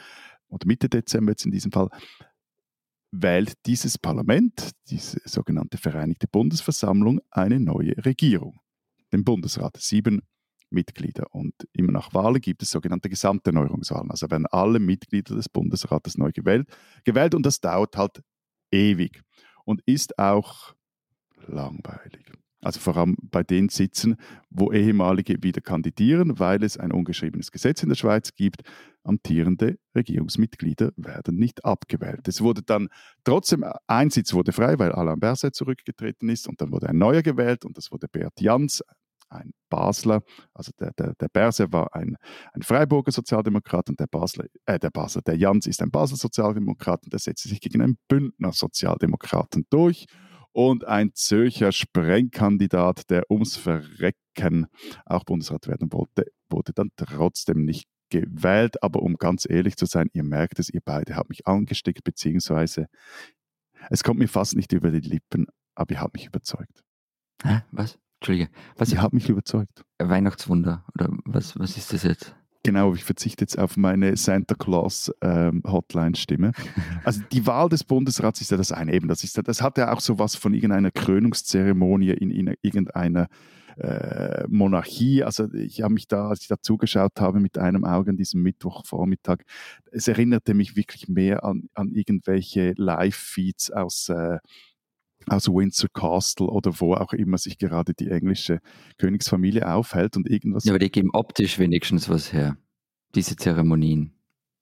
[0.48, 1.88] oder Mitte Dezember jetzt in diesem Fall,
[3.12, 8.58] wählt dieses Parlament, diese sogenannte Vereinigte Bundesversammlung, eine neue Regierung,
[9.12, 10.22] den Bundesrat, sieben
[10.70, 11.26] Mitglieder.
[11.32, 14.10] Und immer nach Wahlen gibt es sogenannte Gesamterneuerungswahlen.
[14.10, 16.66] Also werden alle Mitglieder des Bundesrates neu gewählt,
[17.04, 18.22] gewählt und das dauert halt
[18.70, 19.22] ewig
[19.64, 20.74] und ist auch
[21.46, 22.32] langweilig.
[22.62, 24.16] Also vor allem bei den Sitzen,
[24.48, 28.62] wo ehemalige wieder kandidieren, weil es ein ungeschriebenes Gesetz in der Schweiz gibt.
[29.04, 32.28] Amtierende Regierungsmitglieder werden nicht abgewählt.
[32.28, 32.88] Es wurde dann
[33.24, 37.22] trotzdem, ein Sitz wurde frei, weil Alain Berset zurückgetreten ist und dann wurde ein neuer
[37.22, 38.82] gewählt und das wurde Bert Jans,
[39.32, 42.16] ein Basler, also der, der, der Berse war ein,
[42.52, 47.04] ein Freiburger Sozialdemokrat und der Basler, äh, der Basler, der Jans ist ein Basler Sozialdemokrat
[47.04, 50.06] und der setzte sich gegen einen Bündner Sozialdemokraten durch
[50.52, 54.66] und ein Zürcher Sprengkandidat, der ums Verrecken
[55.06, 58.82] auch Bundesrat werden wollte, wurde dann trotzdem nicht gewählt.
[58.82, 62.86] Aber um ganz ehrlich zu sein, ihr merkt es, ihr beide habt mich angesteckt, beziehungsweise
[63.90, 66.84] es kommt mir fast nicht über die Lippen, aber ihr habt mich überzeugt.
[67.42, 67.62] Hä?
[67.72, 67.98] Was?
[68.20, 68.50] Entschuldige.
[68.76, 68.92] Was?
[68.92, 69.84] Ihr habt mich überzeugt.
[69.98, 72.36] Weihnachtswunder oder was, was ist das jetzt?
[72.64, 76.52] Genau, ich verzichte jetzt auf meine Santa Claus ähm, Hotline-Stimme.
[77.04, 78.92] Also die Wahl des Bundesrats ist ja das eine.
[78.92, 83.26] Eben, das, ist, das hat ja auch so was von irgendeiner Krönungszeremonie in, in irgendeiner
[83.78, 85.22] äh, Monarchie.
[85.24, 88.42] Also ich habe mich da, als ich da zugeschaut habe, mit einem Auge an diesem
[88.42, 89.38] Mittwochvormittag,
[89.90, 94.38] es erinnerte mich wirklich mehr an, an irgendwelche Live-Feeds aus äh,
[95.28, 98.58] aus Windsor Castle oder wo auch immer sich gerade die englische
[98.98, 100.64] Königsfamilie aufhält und irgendwas.
[100.64, 102.56] Ja, aber die geben optisch wenigstens was her,
[103.14, 104.12] diese Zeremonien.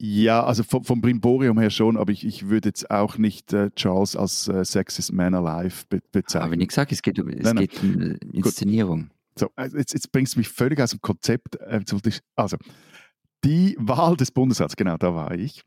[0.02, 3.70] Ja, also vom, vom Brimborium her schon, aber ich, ich würde jetzt auch nicht äh,
[3.72, 6.52] Charles als äh, Sexiest Man Alive be bezeichnen.
[6.52, 7.66] Aber wie gesagt, es geht um, es nein, nein.
[7.66, 9.02] geht um äh, Inszenierung.
[9.02, 9.10] Gut.
[9.38, 11.56] So, also jetzt, jetzt bringst du mich völlig aus dem Konzept.
[11.56, 11.82] Äh,
[12.34, 12.56] also,
[13.44, 15.62] die Wahl des Bundesrats, genau, da war ich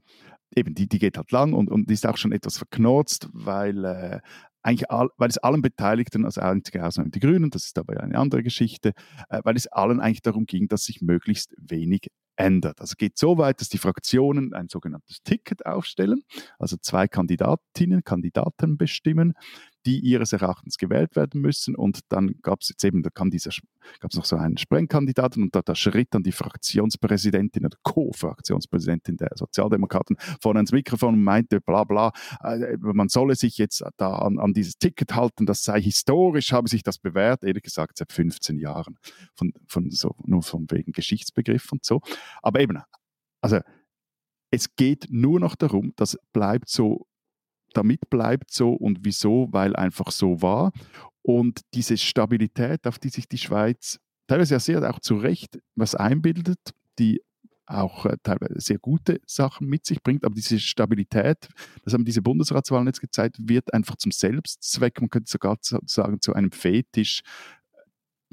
[0.56, 4.20] eben, die, die geht halt lang und, und ist auch schon etwas verknurzt, weil äh,
[4.64, 8.18] eigentlich all, weil es allen Beteiligten, also einzige Ausnahme die Grünen, das ist aber eine
[8.18, 8.94] andere Geschichte,
[9.30, 12.82] äh, weil es allen eigentlich darum ging, dass sich möglichst wenig ändert.
[12.82, 16.24] Also geht so weit, dass die Fraktionen ein sogenanntes Ticket aufstellen,
[16.60, 19.34] also zwei Kandidatinnen, Kandidaten bestimmen,
[19.86, 21.76] die ihres Erachtens gewählt werden müssen.
[21.76, 23.52] Und dann gab es jetzt eben, da kam dieser,
[24.00, 29.18] gab es noch so einen Sprengkandidaten und da, da schritt dann die Fraktionspräsidentin oder Co-Fraktionspräsidentin
[29.18, 32.12] der Sozialdemokraten vorne ans Mikrofon und meinte, bla bla,
[32.44, 36.70] äh, man solle sich jetzt da an, an dieses Ticket halten, das sei historisch, habe
[36.70, 38.98] sich das bewährt, ehrlich gesagt seit 15 Jahren,
[39.36, 42.02] von, von so, nur von wegen Geschichtsbegriff und so.
[42.42, 42.80] Aber eben,
[43.42, 43.60] also
[44.52, 47.08] es geht nur noch darum, das bleibt so
[47.74, 50.72] damit bleibt so und wieso, weil einfach so war.
[51.22, 55.96] Und diese Stabilität, auf die sich die Schweiz teilweise ja sehr auch zu Recht was
[55.96, 56.60] einbildet,
[57.00, 57.22] die
[57.66, 61.48] auch äh, teilweise sehr gute Sachen mit sich bringt, aber diese Stabilität,
[61.84, 66.34] das haben diese Bundesratswahlen jetzt gezeigt, wird einfach zum Selbstzweck, man könnte sogar sagen zu
[66.34, 67.22] einem Fetisch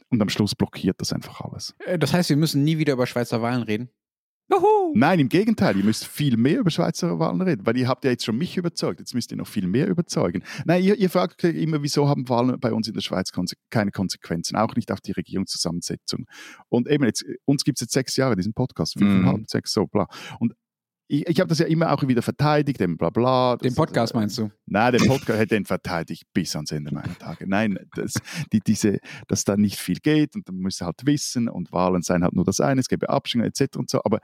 [0.08, 1.74] und am Schluss blockiert das einfach alles.
[1.78, 3.90] Äh, das heißt, wir müssen nie wieder über Schweizer Wahlen reden?
[4.50, 4.92] Juhu.
[4.94, 8.10] Nein, im Gegenteil, ihr müsst viel mehr über Schweizer Wahlen reden, weil ihr habt ja
[8.10, 10.42] jetzt schon mich überzeugt, jetzt müsst ihr noch viel mehr überzeugen.
[10.64, 13.90] Nein, ihr, ihr fragt immer, wieso haben Wahlen bei uns in der Schweiz konse keine
[13.92, 16.26] Konsequenzen, auch nicht auf die Regierungszusammensetzung.
[16.68, 19.44] Und eben jetzt, uns gibt es jetzt sechs Jahre, diesen Podcast, fünfeinhalb, mhm.
[19.46, 20.06] sechs, so, bla.
[20.40, 20.54] Und
[21.10, 23.56] ich, ich habe das ja immer auch wieder verteidigt, dem bla bla.
[23.56, 24.50] Den Podcast meinst du?
[24.66, 27.48] Nein, den Podcast hätte den verteidigt bis ans Ende meiner Tage.
[27.48, 28.14] Nein, das,
[28.52, 32.22] die, diese, dass da nicht viel geht und dann muss halt wissen und Wahlen seien
[32.22, 33.76] halt nur das eine, es gäbe Abstimmungen etc.
[33.76, 34.20] und so, aber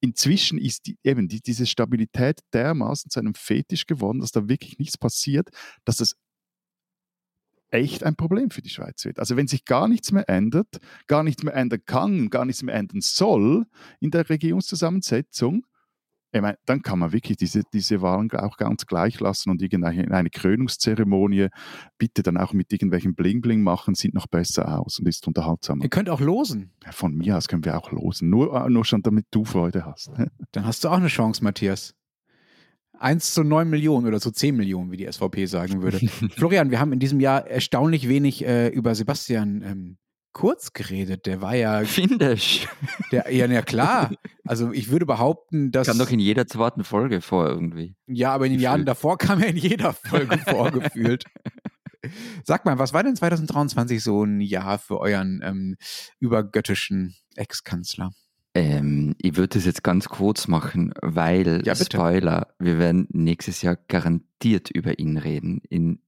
[0.00, 4.78] inzwischen ist die, eben die, diese Stabilität dermaßen zu einem Fetisch geworden, dass da wirklich
[4.78, 5.48] nichts passiert,
[5.86, 6.16] dass das
[7.70, 9.18] echt ein Problem für die Schweiz wird.
[9.18, 12.74] Also wenn sich gar nichts mehr ändert, gar nichts mehr ändern kann, gar nichts mehr
[12.74, 13.64] ändern soll
[14.00, 15.64] in der Regierungszusammensetzung,
[16.34, 20.10] ich meine, dann kann man wirklich diese, diese Wahlen auch ganz gleich lassen und irgendeine
[20.12, 21.48] eine Krönungszeremonie
[21.96, 25.84] bitte dann auch mit irgendwelchen Bling-Bling machen, sieht noch besser aus und ist unterhaltsamer.
[25.84, 26.72] Ihr könnt auch losen.
[26.84, 28.30] Ja, von mir aus können wir auch losen.
[28.30, 30.10] Nur, nur schon, damit du Freude hast.
[30.52, 31.94] Dann hast du auch eine Chance, Matthias.
[32.98, 35.98] 1 zu 9 Millionen oder zu 10 Millionen, wie die SVP sagen würde.
[36.30, 39.98] Florian, wir haben in diesem Jahr erstaunlich wenig äh, über Sebastian ähm,
[40.34, 41.24] kurz geredet.
[41.24, 41.82] Der war ja.
[41.84, 42.68] Findisch.
[43.10, 44.10] Der, ja, ja, klar.
[44.44, 45.86] Also ich würde behaupten, dass.
[45.86, 47.96] Kam doch in jeder zweiten Folge vor irgendwie.
[48.06, 51.24] Ja, aber in den Jahren davor kam er in jeder Folge vorgefühlt.
[52.44, 55.76] Sag mal, was war denn 2023 so ein Jahr für euren ähm,
[56.20, 58.10] übergöttischen Ex-Kanzler?
[58.54, 63.76] Ähm, ich würde das jetzt ganz kurz machen, weil, ja, Spoiler, wir werden nächstes Jahr
[63.88, 66.00] garantiert über ihn reden, in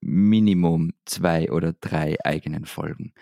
[0.00, 3.12] Minimum zwei oder drei eigenen Folgen.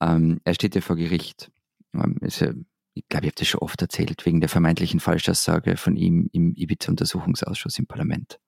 [0.00, 1.50] Ähm, er steht ja vor Gericht.
[1.94, 2.52] Ähm, ja,
[2.94, 6.54] ich glaube, ich habe das schon oft erzählt, wegen der vermeintlichen Falschaussage von ihm im
[6.54, 8.38] Ibiza-Untersuchungsausschuss im Parlament.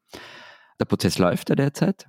[0.81, 2.07] Der Prozess läuft ja derzeit.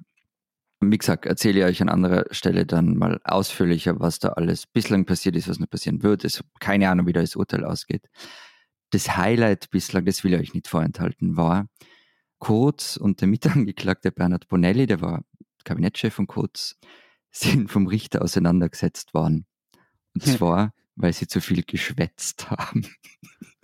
[0.82, 5.06] Wie gesagt, erzähle ich euch an anderer Stelle dann mal ausführlicher, was da alles bislang
[5.06, 6.24] passiert ist, was noch passieren wird.
[6.24, 8.08] Habe keine Ahnung, wie da das Urteil ausgeht.
[8.92, 11.68] Das Highlight bislang, das will ich euch nicht vorenthalten, war
[12.40, 15.24] Kurz und der Mitangeklagte Bernhard Bonelli, der war
[15.66, 16.78] Kabinettschef von Kurz,
[17.32, 19.46] sind vom Richter auseinandergesetzt worden.
[20.14, 22.86] Und zwar, weil sie zu viel geschwätzt haben.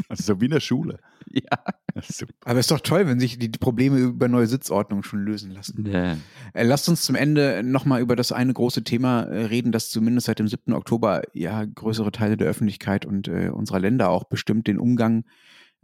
[0.08, 1.00] Also so wie in der Schule.
[1.28, 1.58] Ja.
[2.02, 2.34] Super.
[2.46, 5.86] Aber es ist doch toll, wenn sich die Probleme über neue Sitzordnungen schon lösen lassen.
[5.86, 6.18] Ja.
[6.54, 10.28] Äh, lasst uns zum Ende nochmal über das eine große Thema äh, reden, das zumindest
[10.28, 10.74] seit dem 7.
[10.74, 15.26] Oktober ja größere Teile der Öffentlichkeit und äh, unserer Länder auch bestimmt den Umgang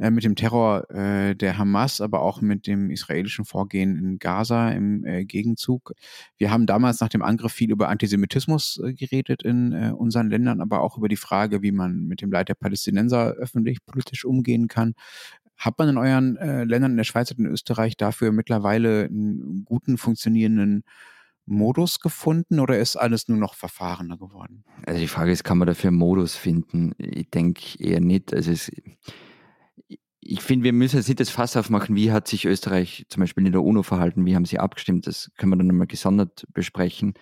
[0.01, 4.71] äh, mit dem Terror äh, der Hamas, aber auch mit dem israelischen Vorgehen in Gaza
[4.71, 5.93] im äh, Gegenzug.
[6.37, 10.59] Wir haben damals nach dem Angriff viel über Antisemitismus äh, geredet in äh, unseren Ländern,
[10.59, 14.67] aber auch über die Frage, wie man mit dem Leid der Palästinenser öffentlich politisch umgehen
[14.67, 14.93] kann.
[15.55, 19.99] Hat man in euren Ländern, in der Schweiz und in Österreich dafür mittlerweile einen guten,
[19.99, 20.81] funktionierenden
[21.45, 24.63] Modus gefunden oder ist alles nur noch verfahrener geworden?
[24.87, 26.93] Also die Frage ist, kann man dafür einen Modus finden?
[26.97, 28.33] Ich denke eher nicht.
[28.33, 28.71] Also es,
[30.21, 33.45] ich finde, wir müssen jetzt nicht das Fass aufmachen, wie hat sich Österreich zum Beispiel
[33.45, 37.13] in der UNO verhalten, wie haben sie abgestimmt, das können wir dann nochmal gesondert besprechen.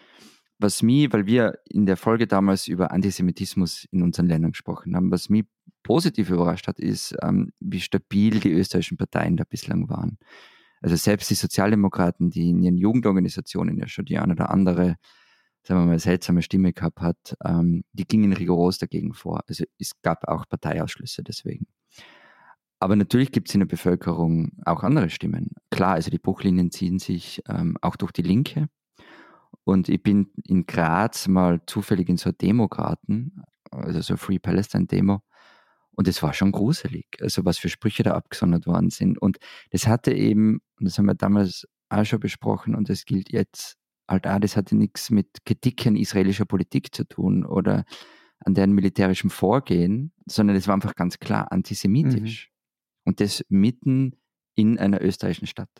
[0.59, 5.09] Was mich, weil wir in der Folge damals über Antisemitismus in unseren Ländern gesprochen haben,
[5.11, 5.45] was mich
[5.83, 10.17] positiv überrascht hat, ist, ähm, wie stabil die österreichischen Parteien da bislang waren.
[10.81, 14.95] Also selbst die Sozialdemokraten, die in ihren Jugendorganisationen ja schon die eine oder andere,
[15.63, 19.41] sagen wir mal, seltsame Stimme gehabt hat, ähm, die gingen rigoros dagegen vor.
[19.47, 21.67] Also es gab auch Parteiausschlüsse deswegen.
[22.79, 25.51] Aber natürlich gibt es in der Bevölkerung auch andere Stimmen.
[25.69, 28.69] Klar, also die Bruchlinien ziehen sich ähm, auch durch die Linke.
[29.65, 34.39] Und ich bin in Graz mal zufällig in so einer Demo geraten, also so Free
[34.39, 35.21] Palestine Demo.
[35.91, 39.17] Und es war schon gruselig, also was für Sprüche da abgesondert worden sind.
[39.21, 39.37] Und
[39.71, 43.77] das hatte eben, und das haben wir damals auch schon besprochen und das gilt jetzt
[44.07, 47.83] halt auch, das hatte nichts mit Kritik an israelischer Politik zu tun oder
[48.39, 52.49] an deren militärischem Vorgehen, sondern es war einfach ganz klar antisemitisch.
[53.09, 54.13] Und das mitten
[54.53, 55.71] in einer österreichischen Stadt.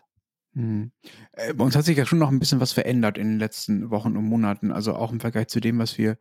[0.54, 0.90] Mhm.
[1.30, 3.90] Äh, bei uns hat sich ja schon noch ein bisschen was verändert in den letzten
[3.90, 4.72] Wochen und Monaten.
[4.72, 6.18] Also auch im Vergleich zu dem, was wir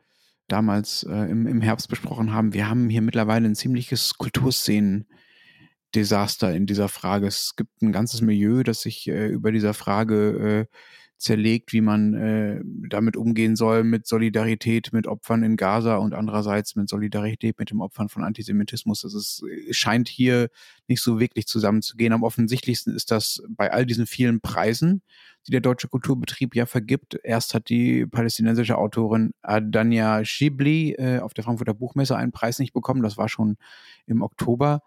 [0.47, 2.53] damals äh, im, im Herbst besprochen haben.
[2.53, 7.25] Wir haben hier mittlerweile ein ziemliches Kulturszenen-Desaster in dieser Frage.
[7.25, 10.75] Es gibt ein ganzes Milieu, das sich äh, über dieser Frage äh,
[11.19, 16.77] zerlegt, wie man äh, damit umgehen soll, mit Solidarität mit Opfern in Gaza und andererseits
[16.77, 19.01] mit Solidarität mit den Opfern von Antisemitismus.
[19.01, 20.49] Das ist, scheint hier
[20.87, 22.13] nicht so wirklich zusammenzugehen.
[22.13, 25.01] Am offensichtlichsten ist das bei all diesen vielen Preisen,
[25.45, 27.19] die der Deutsche Kulturbetrieb ja vergibt.
[27.21, 32.71] Erst hat die palästinensische Autorin Adania Shibli äh, auf der Frankfurter Buchmesse einen Preis nicht
[32.71, 33.03] bekommen.
[33.03, 33.57] Das war schon
[34.05, 34.81] im Oktober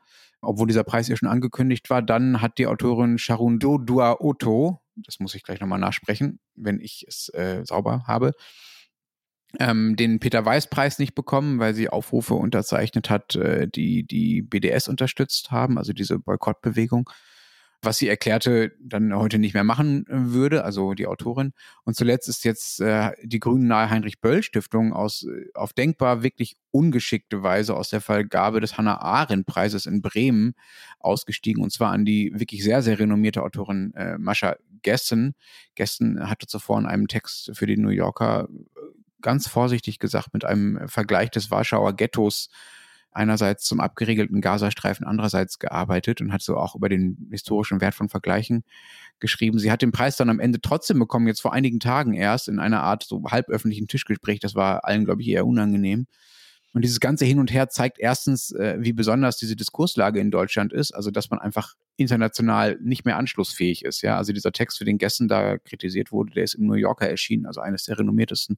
[0.45, 2.03] obwohl dieser Preis ja schon angekündigt war.
[2.03, 7.05] Dann hat die Autorin Sharundo Dua Oto das muss ich gleich nochmal nachsprechen, wenn ich
[7.09, 8.33] es äh, sauber habe,
[9.61, 14.89] ähm, den Peter Weiß-Preis nicht bekommen, weil sie Aufrufe unterzeichnet hat, äh, die die BDS
[14.89, 17.11] unterstützt haben, also diese Boykottbewegung
[17.83, 21.53] was sie erklärte, dann heute nicht mehr machen äh, würde, also die Autorin.
[21.85, 26.23] Und zuletzt ist jetzt äh, die Grünen nahe Heinrich Böll Stiftung aus äh, auf denkbar
[26.23, 30.55] wirklich ungeschickte Weise aus der Vergabe des Hannah Arendt Preises in Bremen
[31.01, 35.35] ausgestiegen und zwar an die wirklich sehr sehr renommierte Autorin äh, Mascha Gessen.
[35.75, 38.81] Gessen hatte zuvor in einem Text für die New Yorker äh,
[39.21, 42.49] ganz vorsichtig gesagt mit einem Vergleich des Warschauer Ghettos
[43.13, 48.09] einerseits zum abgeriegelten Gazastreifen, andererseits gearbeitet und hat so auch über den historischen Wert von
[48.09, 48.65] Vergleichen
[49.21, 49.59] geschrieben.
[49.59, 52.59] Sie hat den Preis dann am Ende trotzdem bekommen, jetzt vor einigen Tagen erst in
[52.59, 54.41] einer Art so halböffentlichen Tischgespräch.
[54.41, 56.07] Das war allen, glaube ich, eher unangenehm.
[56.75, 60.73] Und dieses ganze Hin und Her zeigt erstens, äh, wie besonders diese Diskurslage in Deutschland
[60.73, 64.01] ist, also dass man einfach international nicht mehr anschlussfähig ist.
[64.01, 67.09] Ja, also dieser Text, für den Gessen da kritisiert wurde, der ist im New Yorker
[67.09, 68.57] erschienen, also eines der renommiertesten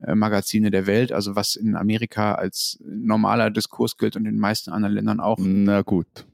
[0.00, 4.70] Magazine der Welt, also was in Amerika als normaler Diskurs gilt und in den meisten
[4.70, 5.38] anderen Ländern auch.
[5.40, 6.26] Na gut.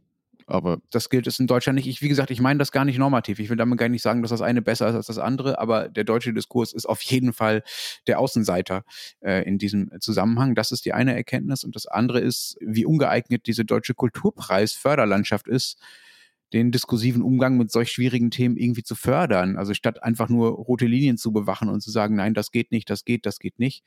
[0.46, 1.86] Aber das gilt es in Deutschland nicht.
[1.86, 3.38] Ich, wie gesagt, ich meine das gar nicht normativ.
[3.38, 5.88] Ich will damit gar nicht sagen, dass das eine besser ist als das andere, aber
[5.88, 7.62] der deutsche Diskurs ist auf jeden Fall
[8.06, 8.84] der Außenseiter
[9.20, 10.54] äh, in diesem Zusammenhang.
[10.54, 11.64] Das ist die eine Erkenntnis.
[11.64, 15.78] Und das andere ist, wie ungeeignet diese deutsche Kulturpreis Förderlandschaft ist,
[16.54, 19.56] den diskursiven Umgang mit solch schwierigen Themen irgendwie zu fördern.
[19.56, 22.88] Also statt einfach nur rote Linien zu bewachen und zu sagen, nein, das geht nicht,
[22.88, 23.84] das geht, das geht nicht,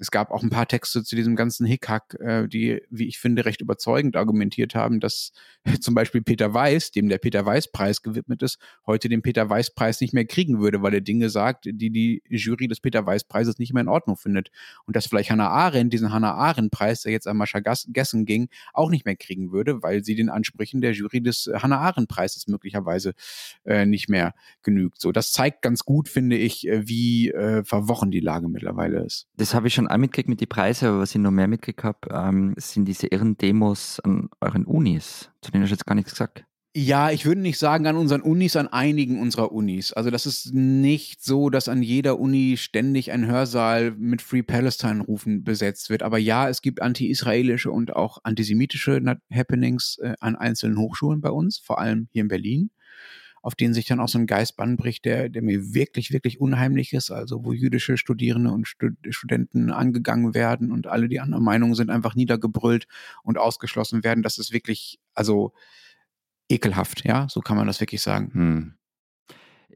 [0.00, 3.44] es gab auch ein paar Texte zu diesem ganzen Hickhack, äh, die, wie ich finde,
[3.44, 5.32] recht überzeugend argumentiert haben, dass
[5.80, 10.14] zum Beispiel Peter Weiß, dem der Peter Weiß-Preis gewidmet ist, heute den Peter Weiß-Preis nicht
[10.14, 13.82] mehr kriegen würde, weil er Dinge sagt, die die Jury des Peter Weiß-Preises nicht mehr
[13.82, 14.50] in Ordnung findet.
[14.86, 18.88] Und dass vielleicht Hannah Arendt diesen Hannah Arendt-Preis, der jetzt an Mascha Gessen ging, auch
[18.88, 23.12] nicht mehr kriegen würde, weil sie den Ansprüchen der Jury des Hannah Arendt-Preises möglicherweise
[23.66, 24.98] äh, nicht mehr genügt.
[24.98, 29.28] So, das zeigt ganz gut, finde ich, äh, wie äh, verworren die Lage mittlerweile ist.
[29.36, 31.84] Das habe ich schon auch mitgekriegt mit den Preisen, aber was ich noch mehr mitgekriegt
[31.84, 35.30] habe, ähm, sind diese irren Demos an euren Unis.
[35.42, 36.44] Zu denen hast du jetzt gar nichts gesagt.
[36.72, 39.92] Ja, ich würde nicht sagen an unseren Unis, an einigen unserer Unis.
[39.92, 45.02] Also das ist nicht so, dass an jeder Uni ständig ein Hörsaal mit Free Palestine
[45.02, 46.04] Rufen besetzt wird.
[46.04, 51.58] Aber ja, es gibt anti-israelische und auch antisemitische Happenings äh, an einzelnen Hochschulen bei uns,
[51.58, 52.70] vor allem hier in Berlin
[53.42, 56.92] auf denen sich dann auch so ein Geist bricht, der, der mir wirklich, wirklich unheimlich
[56.92, 57.10] ist.
[57.10, 61.90] Also wo jüdische Studierende und Stud Studenten angegangen werden und alle die anderen Meinungen sind
[61.90, 62.86] einfach niedergebrüllt
[63.22, 64.22] und ausgeschlossen werden.
[64.22, 65.52] Das ist wirklich, also
[66.48, 68.30] ekelhaft, ja, so kann man das wirklich sagen.
[68.32, 68.74] Hm.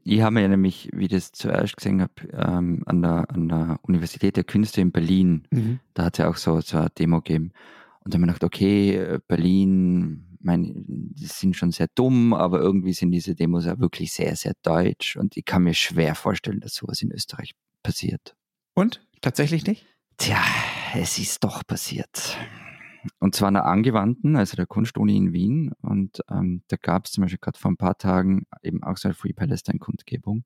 [0.07, 3.79] Ich habe ja nämlich, wie ich das zuerst gesehen habe, ähm, an, der, an der
[3.81, 5.79] Universität der Künste in Berlin, mhm.
[5.95, 7.53] da hat es ja auch so, so eine Demo gegeben.
[8.03, 12.93] Und da habe ich gedacht, okay, Berlin, meine, die sind schon sehr dumm, aber irgendwie
[12.93, 16.75] sind diese Demos auch wirklich sehr, sehr deutsch und ich kann mir schwer vorstellen, dass
[16.75, 17.51] sowas in Österreich
[17.83, 18.35] passiert.
[18.73, 19.05] Und?
[19.21, 19.85] Tatsächlich nicht?
[20.17, 20.41] Tja,
[20.93, 22.37] es ist doch passiert.
[23.19, 25.73] Und zwar an der Angewandten, also der Kunstuni in Wien.
[25.81, 29.07] Und ähm, da gab es zum Beispiel gerade vor ein paar Tagen eben auch so
[29.07, 30.43] eine Free Palestine-Kundgebung.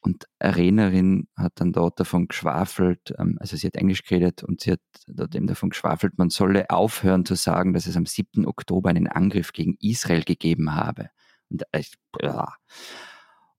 [0.00, 4.60] Und eine Rednerin hat dann dort davon geschwafelt, ähm, also sie hat Englisch geredet und
[4.60, 8.46] sie hat dort eben davon geschwafelt, man solle aufhören zu sagen, dass es am 7.
[8.46, 11.10] Oktober einen Angriff gegen Israel gegeben habe.
[11.50, 11.82] Und, äh,
[12.22, 12.54] ja.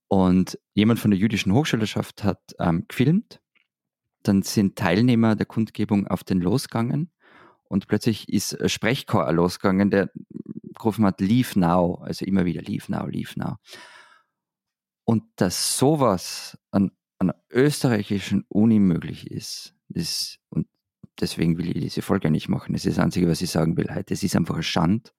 [0.08, 3.41] und jemand von der jüdischen Hochschülerschaft hat ähm, gefilmt.
[4.23, 7.12] Dann sind Teilnehmer der Kundgebung auf den losgegangen
[7.69, 10.10] und plötzlich ist ein Sprechchor losgegangen, der
[10.78, 13.58] gerufen hat, Leave Now, also immer wieder Leave Now, Leave Now.
[15.10, 20.67] Und dass sowas an, einer österreichischen Uni möglich ist, das, und
[21.19, 23.88] deswegen will ich diese Folge nicht machen, das ist das Einzige, was ich sagen will
[23.89, 24.13] heute.
[24.13, 25.15] Es ist einfach ein Schand.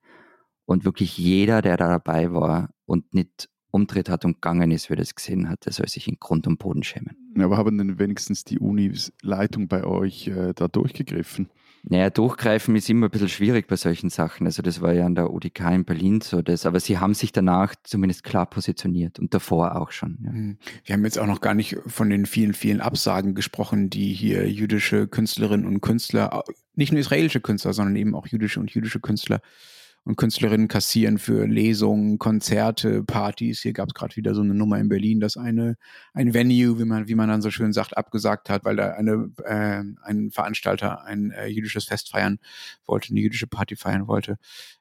[0.64, 4.96] Und wirklich jeder, der da dabei war und nicht umdreht hat und gegangen ist, wer
[4.96, 7.16] das gesehen hat, der soll sich in Grund und Boden schämen.
[7.40, 11.50] aber haben denn wenigstens die Uni-Leitung bei euch äh, da durchgegriffen?
[11.82, 14.46] Naja, durchgreifen ist immer ein bisschen schwierig bei solchen Sachen.
[14.46, 16.42] Also das war ja an der UDK in Berlin so.
[16.42, 20.18] Das, aber sie haben sich danach zumindest klar positioniert und davor auch schon.
[20.22, 20.32] Ja.
[20.32, 20.58] Hm.
[20.84, 24.50] Wir haben jetzt auch noch gar nicht von den vielen, vielen Absagen gesprochen, die hier
[24.50, 29.40] jüdische Künstlerinnen und Künstler, nicht nur israelische Künstler, sondern eben auch jüdische und jüdische Künstler
[30.04, 33.60] und Künstlerinnen kassieren für Lesungen, Konzerte, Partys.
[33.60, 35.76] Hier gab es gerade wieder so eine Nummer in Berlin, dass eine
[36.14, 39.30] ein Venue, wie man wie man dann so schön sagt, abgesagt hat, weil da eine
[39.44, 42.38] äh, ein Veranstalter ein äh, jüdisches Fest feiern
[42.86, 44.38] wollte, eine jüdische Party feiern wollte.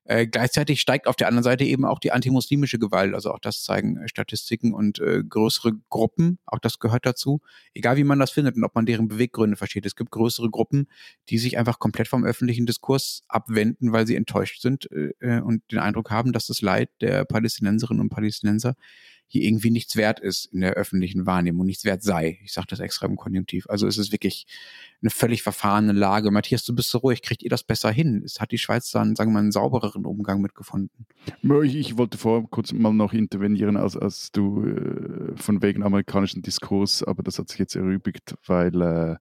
[0.10, 3.14] Äh, gleichzeitig steigt auf der anderen Seite eben auch die antimuslimische Gewalt.
[3.14, 6.40] Also auch das zeigen äh, Statistiken und äh, größere Gruppen.
[6.48, 7.42] Auch das gehört dazu.
[7.76, 9.86] Egal wie man das findet und ob man deren Beweggründe versteht.
[9.86, 10.88] Es gibt größere Gruppen,
[11.30, 15.62] die sich einfach komplett vom öffentlichen Diskurs abwenden, weil sie enttäuscht sind äh, äh, und
[15.72, 18.74] den Eindruck haben, dass das Leid der Palästinenserinnen und Palästinenser
[19.32, 22.40] hier irgendwie nichts wert ist in der öffentlichen Wahrnehmung, nichts wert sei.
[22.44, 23.68] Ich sage das extra im Konjunktiv.
[23.70, 24.48] Also es ist wirklich
[25.04, 26.32] eine völlig verfahrene Lage.
[26.32, 28.24] Matthias, du bist so ruhig, kriegt ihr das besser hin?
[28.26, 31.06] Es hat die Schweiz dann, sagen wir mal, einen saubereren Umgang mitgefunden?
[31.64, 36.42] Ich, ich wollte vorher kurz mal noch intervenieren, als, als du äh, von wegen amerikanischen
[36.42, 39.16] Diskurs, aber das hat sich jetzt erübrigt, weil, äh,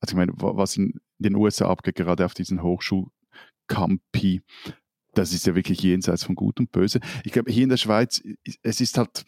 [0.00, 4.40] also ich meine, was in den USA abgeht, gerade auf diesen Hochschulcampi,
[5.16, 7.00] das ist ja wirklich jenseits von Gut und Böse.
[7.24, 8.22] Ich glaube, hier in der Schweiz,
[8.62, 9.24] es ist halt,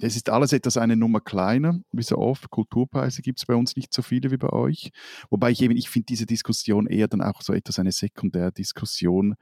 [0.00, 2.50] es ist alles etwas eine Nummer kleiner, wie so oft.
[2.50, 4.90] Kulturpreise gibt es bei uns nicht so viele wie bei euch.
[5.30, 9.34] Wobei ich eben, ich finde diese Diskussion eher dann auch so etwas eine Sekundärdiskussion,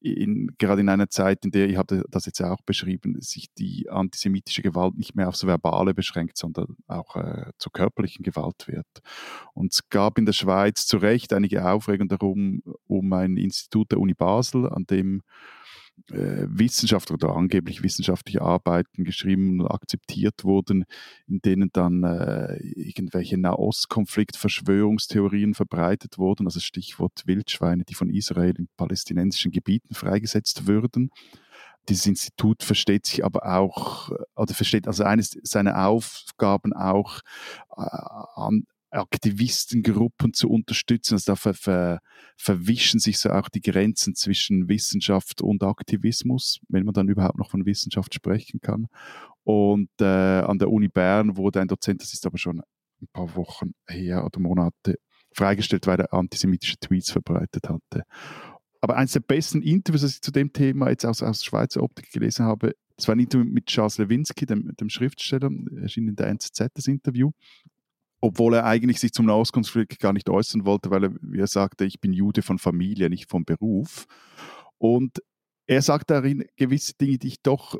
[0.00, 3.88] in, gerade in einer Zeit, in der, ich hatte das jetzt auch beschrieben, sich die
[3.90, 8.86] antisemitische Gewalt nicht mehr aufs Verbale beschränkt, sondern auch äh, zur körperlichen Gewalt wird.
[9.54, 14.00] Und es gab in der Schweiz zu Recht einige Aufregung darum, um ein Institut der
[14.00, 15.22] Uni Basel, an dem
[16.08, 20.84] Wissenschaftler oder angeblich wissenschaftliche Arbeiten geschrieben und akzeptiert wurden,
[21.26, 28.68] in denen dann äh, irgendwelche Nahostkonflikt-Verschwörungstheorien verbreitet wurden, also Stichwort Wildschweine, die von Israel in
[28.76, 31.10] palästinensischen Gebieten freigesetzt würden.
[31.88, 37.20] Dieses Institut versteht sich aber auch, oder versteht also eines seiner Aufgaben auch
[37.76, 37.82] äh,
[38.34, 41.14] an, Aktivistengruppen zu unterstützen.
[41.14, 42.00] Also da ver, ver,
[42.36, 47.50] verwischen sich so auch die Grenzen zwischen Wissenschaft und Aktivismus, wenn man dann überhaupt noch
[47.50, 48.86] von Wissenschaft sprechen kann.
[49.44, 52.60] Und äh, an der Uni Bern wurde ein Dozent, das ist aber schon
[53.00, 54.96] ein paar Wochen her oder Monate,
[55.32, 58.04] freigestellt, weil er antisemitische Tweets verbreitet hatte.
[58.80, 62.10] Aber eines der besten Interviews, das ich zu dem Thema jetzt aus, aus Schweizer Optik
[62.12, 66.28] gelesen habe, das war ein Interview mit Charles Lewinsky, dem, dem Schriftsteller, erschien in der
[66.28, 67.30] NZZ das Interview
[68.20, 71.84] obwohl er eigentlich sich zum Nahostkonflikt gar nicht äußern wollte, weil er, wie er sagte,
[71.84, 74.06] ich bin Jude von Familie, nicht vom Beruf.
[74.78, 75.22] Und
[75.66, 77.78] er sagt darin gewisse Dinge, die ich doch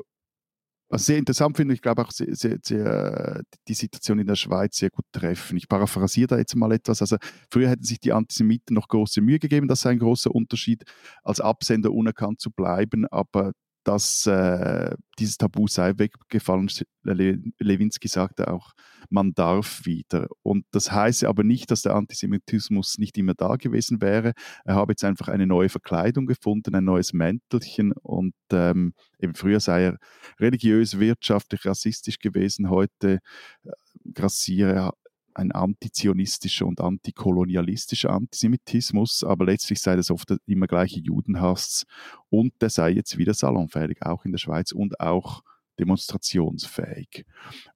[0.91, 1.73] sehr interessant finde.
[1.73, 5.57] Ich glaube auch sehr, sehr, sehr, die Situation in der Schweiz sehr gut treffen.
[5.57, 7.01] Ich paraphrasiere da jetzt mal etwas.
[7.01, 7.17] Also
[7.51, 9.67] früher hätten sich die Antisemiten noch große Mühe gegeben.
[9.67, 10.83] Das sei ein großer Unterschied,
[11.23, 13.05] als Absender unerkannt zu bleiben.
[13.07, 13.51] Aber
[13.83, 16.69] dass äh, dieses Tabu sei weggefallen.
[17.03, 18.73] Le Lewinsky sagte auch,
[19.09, 20.27] man darf wieder.
[20.43, 24.33] Und das heißt aber nicht, dass der Antisemitismus nicht immer da gewesen wäre.
[24.65, 29.59] Er habe jetzt einfach eine neue Verkleidung gefunden, ein neues Mäntelchen und ähm, eben früher
[29.59, 29.97] sei er
[30.39, 32.69] religiös, wirtschaftlich, rassistisch gewesen.
[32.69, 33.19] Heute
[33.63, 33.71] äh,
[34.13, 34.91] grassiere
[35.33, 41.85] ein antizionistischer und antikolonialistischer Antisemitismus, aber letztlich sei das oft immer gleiche Judenhass
[42.29, 45.43] und der sei jetzt wieder salonfähig, auch in der Schweiz und auch
[45.79, 47.25] demonstrationsfähig.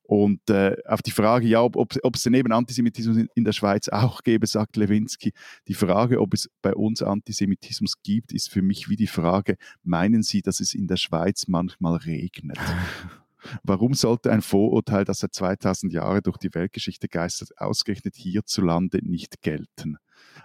[0.03, 4.21] Und äh, auf die Frage, ja, ob, es neben Antisemitismus in, in, der Schweiz auch
[4.21, 5.31] gäbe, sagt Lewinsky,
[5.67, 10.21] die Frage, ob es bei uns Antisemitismus gibt, ist für mich wie die Frage, meinen
[10.21, 12.59] Sie, dass es in der Schweiz manchmal regnet?
[13.63, 19.41] Warum sollte ein Vorurteil, das seit 2000 Jahren durch die Weltgeschichte geistert, ausgerechnet hierzulande nicht
[19.41, 19.97] gelten?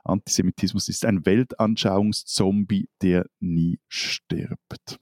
[0.05, 4.99] Antisemitismus ist ein Weltanschauungszombie, der nie stirbt.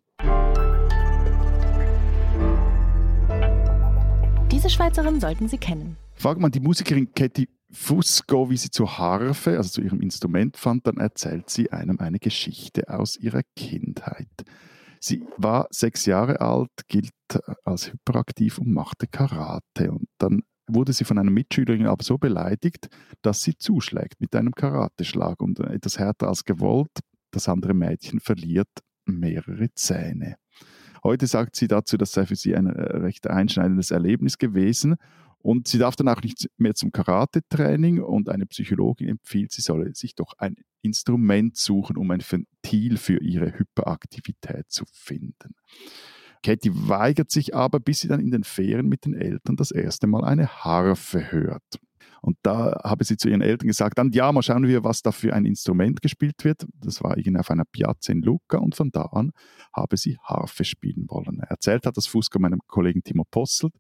[4.50, 5.96] Diese Schweizerin sollten Sie kennen.
[6.14, 10.86] Fragt man die Musikerin Katie Fusco, wie sie zur Harfe, also zu ihrem Instrument fand,
[10.86, 14.28] dann erzählt sie einem eine Geschichte aus ihrer Kindheit.
[15.00, 17.12] Sie war sechs Jahre alt, gilt
[17.64, 19.90] als hyperaktiv und machte Karate.
[19.90, 22.88] Und dann wurde sie von einer Mitschülerin aber so beleidigt,
[23.22, 27.00] dass sie zuschlägt mit einem Karateschlag und etwas härter als gewollt.
[27.30, 28.68] Das andere Mädchen verliert
[29.04, 30.36] mehrere Zähne.
[31.04, 34.96] Heute sagt sie dazu, das sei für sie ein äh, recht einschneidendes Erlebnis gewesen
[35.46, 39.94] und sie darf dann auch nicht mehr zum Karate-Training und eine Psychologin empfiehlt, sie solle
[39.94, 45.54] sich doch ein Instrument suchen, um ein Ventil für ihre Hyperaktivität zu finden.
[46.42, 50.08] Katie weigert sich aber, bis sie dann in den Ferien mit den Eltern das erste
[50.08, 51.78] Mal eine Harfe hört.
[52.22, 55.12] Und da habe sie zu ihren Eltern gesagt, dann ja, mal schauen wir, was da
[55.12, 56.66] für ein Instrument gespielt wird.
[56.80, 59.30] Das war irgendwie auf einer Piazza in Lucca und von da an
[59.72, 61.38] habe sie Harfe spielen wollen.
[61.38, 63.74] Erzählt hat das Fusco meinem Kollegen Timo Posselt,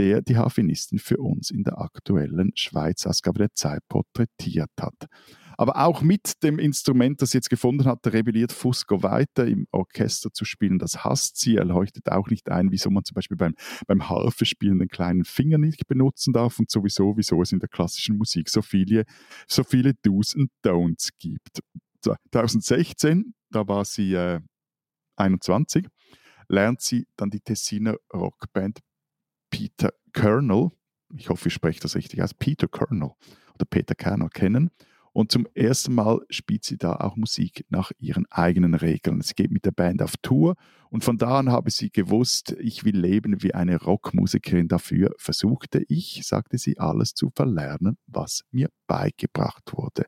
[0.00, 4.94] der die Harfenistin für uns in der aktuellen Schweiz Ausgabe der Zeit porträtiert hat.
[5.58, 10.32] Aber auch mit dem Instrument, das sie jetzt gefunden hat, rebelliert Fusco weiter im Orchester
[10.32, 10.78] zu spielen.
[10.78, 11.56] Das hasst sie.
[11.56, 13.54] Er leuchtet auch nicht ein, wieso man zum Beispiel beim,
[13.86, 17.68] beim Harfe spielen den kleinen Finger nicht benutzen darf und sowieso, wieso es in der
[17.68, 19.04] klassischen Musik so viele,
[19.46, 21.60] so viele Do's und Don'ts gibt.
[22.02, 24.40] 2016, da war sie äh,
[25.16, 25.86] 21,
[26.48, 28.78] lernt sie dann die Tessiner Rockband
[29.50, 30.70] Peter Colonel,
[31.14, 33.10] ich hoffe, ich spreche das richtig aus, Peter Colonel
[33.54, 34.70] oder Peter Kerner kennen.
[35.12, 39.20] Und zum ersten Mal spielt sie da auch Musik nach ihren eigenen Regeln.
[39.22, 40.54] Sie geht mit der Band auf Tour
[40.88, 44.68] und von da an habe sie gewusst, ich will leben wie eine Rockmusikerin.
[44.68, 50.04] Dafür versuchte ich, sagte sie, alles zu verlernen, was mir beigebracht wurde.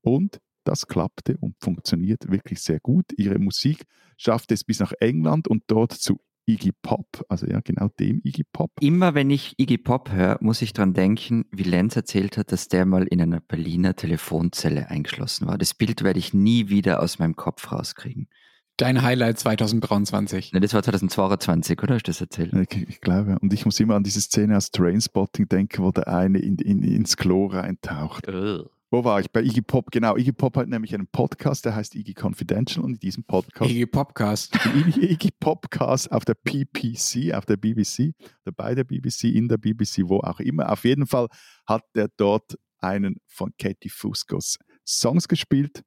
[0.00, 3.06] Und das klappte und funktioniert wirklich sehr gut.
[3.16, 3.84] Ihre Musik
[4.16, 6.20] schaffte es bis nach England und dort zu
[6.50, 8.72] Iggy Pop, also ja, genau dem Iggy Pop.
[8.80, 12.68] Immer wenn ich Iggy Pop höre, muss ich daran denken, wie Lenz erzählt hat, dass
[12.68, 15.58] der mal in einer Berliner Telefonzelle eingeschlossen war.
[15.58, 18.28] Das Bild werde ich nie wieder aus meinem Kopf rauskriegen.
[18.76, 20.54] Dein Highlight 2023.
[20.54, 21.96] Ne, das war 2022, oder?
[21.96, 22.52] Hast du das erzählt?
[22.54, 23.36] Ich, ich, glaube.
[23.40, 26.82] Und ich muss immer an diese Szene aus Trainspotting denken, wo der eine in, in,
[26.82, 28.26] ins Klo reintaucht.
[28.26, 28.64] Uh.
[28.92, 29.30] Wo war ich?
[29.30, 30.16] Bei Iggy Pop, genau.
[30.16, 33.70] Iggy Pop hat nämlich einen Podcast, der heißt Iggy Confidential und in diesem Podcast.
[33.70, 34.58] Iggy Popcast.
[34.74, 38.14] Iggy Popcast auf der PPC, auf der BBC,
[38.56, 40.72] bei der BBC, in der BBC, wo auch immer.
[40.72, 41.28] Auf jeden Fall
[41.66, 45.84] hat er dort einen von Katie Fuscos Songs gespielt.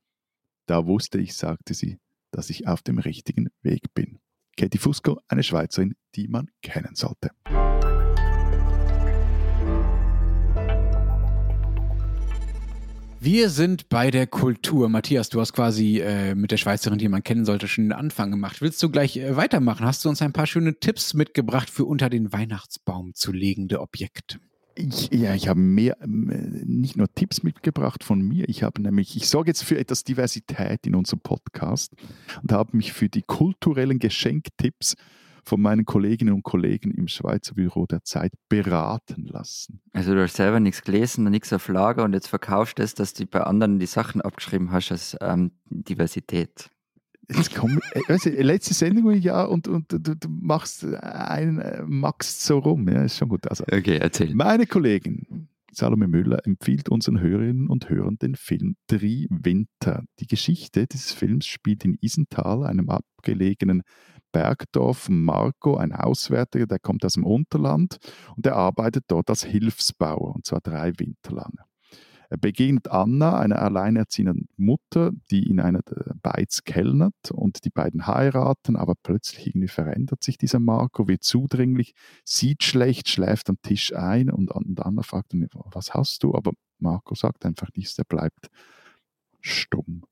[0.65, 1.99] Da wusste ich, sagte sie,
[2.31, 4.19] dass ich auf dem richtigen Weg bin.
[4.55, 7.31] Katie Fusco, eine Schweizerin, die man kennen sollte.
[13.25, 14.89] Wir sind bei der Kultur.
[14.89, 18.31] Matthias, du hast quasi äh, mit der Schweizerin, die man kennen sollte, schon einen Anfang
[18.31, 18.61] gemacht.
[18.61, 19.85] Willst du gleich äh, weitermachen?
[19.85, 24.39] Hast du uns ein paar schöne Tipps mitgebracht für unter den Weihnachtsbaum zu legende Objekte?
[24.75, 28.49] Ich, ja, ich habe mehr, äh, nicht nur Tipps mitgebracht von mir.
[28.49, 31.93] Ich habe nämlich, ich sorge jetzt für etwas Diversität in unserem Podcast
[32.41, 34.95] und habe mich für die kulturellen Geschenktipps
[35.43, 39.81] von meinen Kolleginnen und Kollegen im Schweizer Büro der Zeit beraten lassen.
[39.93, 42.93] Also du hast selber nichts gelesen und nichts auf Lager und jetzt verkaufst du es,
[42.93, 46.69] dass du bei anderen die Sachen abgeschrieben hast als ähm, Diversität.
[47.29, 51.83] Jetzt komm, äh, weißt du, letzte Sendung ja und, und du, du machst einen, äh,
[51.85, 53.47] magst so rum, ja, ist schon gut.
[53.47, 54.33] Also, okay, erzähl.
[54.35, 60.03] Meine Kollegin Salome Müller empfiehlt unseren Hörerinnen und Hörern den Film Drei Winter.
[60.19, 63.81] Die Geschichte dieses Films spielt in Isental, einem abgelegenen
[64.33, 67.97] Bergdorf Marco, ein Auswärtiger, der kommt aus dem Unterland
[68.35, 71.53] und der arbeitet dort als Hilfsbauer, und zwar drei Winter lang.
[72.29, 75.81] Er begegnet Anna, einer alleinerziehenden Mutter, die in einer
[76.23, 81.93] Beiz kellnert und die beiden heiraten, aber plötzlich irgendwie verändert sich dieser Marco, wird zudringlich,
[82.25, 86.33] sieht schlecht, schläft am Tisch ein und, Anna fragt ihn, was hast du?
[86.33, 88.49] Aber Marco sagt einfach nichts, er bleibt
[89.39, 90.03] stumm.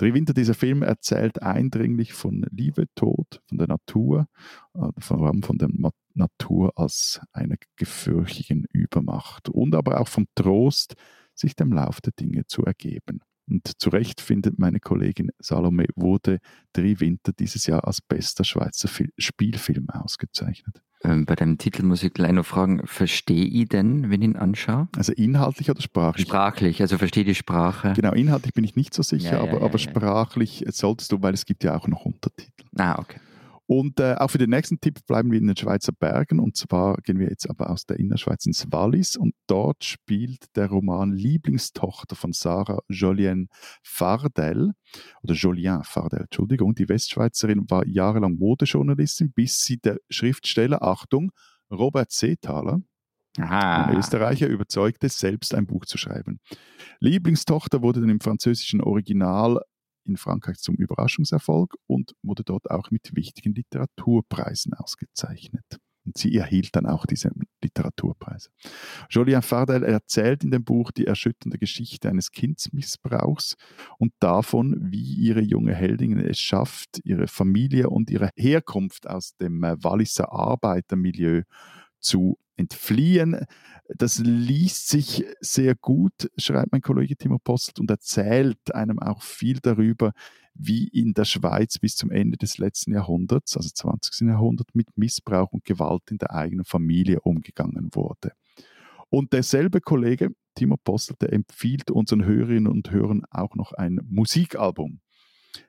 [0.00, 4.26] Der Winter, dieser Film erzählt eindringlich von Liebe, Tod, von der Natur,
[4.74, 5.68] äh, vor allem von der
[6.14, 10.94] Natur als einer gefürchtigen Übermacht und aber auch vom Trost,
[11.34, 13.20] sich dem Lauf der Dinge zu ergeben.
[13.46, 16.38] Und zu Recht findet meine Kollegin Salome, wurde
[16.72, 20.82] Drei Winter dieses Jahr als bester Schweizer Spielfilm ausgezeichnet.
[21.04, 24.36] Ähm, bei deinem Titel muss ich gleich noch fragen, verstehe ich denn, wenn ich ihn
[24.36, 24.88] anschaue?
[24.96, 26.26] Also inhaltlich oder sprachlich?
[26.26, 27.92] Sprachlich, also verstehe die Sprache.
[27.94, 31.20] Genau, inhaltlich bin ich nicht so sicher, ja, ja, aber, ja, aber sprachlich solltest du,
[31.20, 32.64] weil es gibt ja auch noch Untertitel.
[32.78, 33.18] Ah, okay.
[33.66, 36.38] Und äh, auch für den nächsten Tipp bleiben wir in den Schweizer Bergen.
[36.38, 39.16] Und zwar gehen wir jetzt aber aus der Innerschweiz ins Wallis.
[39.16, 43.48] Und dort spielt der Roman Lieblingstochter von Sarah Jolien
[43.82, 44.72] Fardel,
[45.22, 46.74] oder Jolien Fardel, Entschuldigung.
[46.74, 51.32] Die Westschweizerin war jahrelang Modejournalistin, bis sie der Schriftsteller, Achtung,
[51.70, 52.80] Robert Seethaler,
[53.38, 53.86] Aha.
[53.86, 56.38] Ein Österreicher überzeugte, selbst ein Buch zu schreiben.
[57.00, 59.60] Lieblingstochter wurde dann im französischen Original
[60.06, 65.78] in Frankreich zum Überraschungserfolg und wurde dort auch mit wichtigen Literaturpreisen ausgezeichnet.
[66.06, 67.30] Und sie erhielt dann auch diese
[67.62, 68.50] Literaturpreise.
[69.08, 73.56] Jolien Fardel erzählt in dem Buch die erschütternde Geschichte eines Kindsmissbrauchs
[73.98, 79.62] und davon, wie ihre junge Heldin es schafft, ihre Familie und ihre Herkunft aus dem
[79.62, 81.42] Walliser Arbeitermilieu
[82.04, 83.46] zu entfliehen.
[83.88, 89.58] Das liest sich sehr gut, schreibt mein Kollege Timo Postelt und erzählt einem auch viel
[89.60, 90.12] darüber,
[90.54, 94.28] wie in der Schweiz bis zum Ende des letzten Jahrhunderts, also 20.
[94.28, 98.32] Jahrhundert, mit Missbrauch und Gewalt in der eigenen Familie umgegangen wurde.
[99.10, 105.00] Und derselbe Kollege, Timo Postelt, der empfiehlt unseren Hörerinnen und Hörern auch noch ein Musikalbum,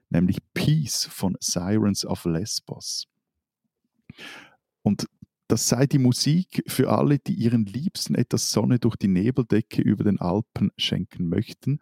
[0.09, 3.07] nämlich Peace von Sirens of Lesbos.
[4.83, 5.07] Und
[5.47, 10.03] das sei die Musik für alle, die ihren Liebsten etwas Sonne durch die Nebeldecke über
[10.03, 11.79] den Alpen schenken möchten.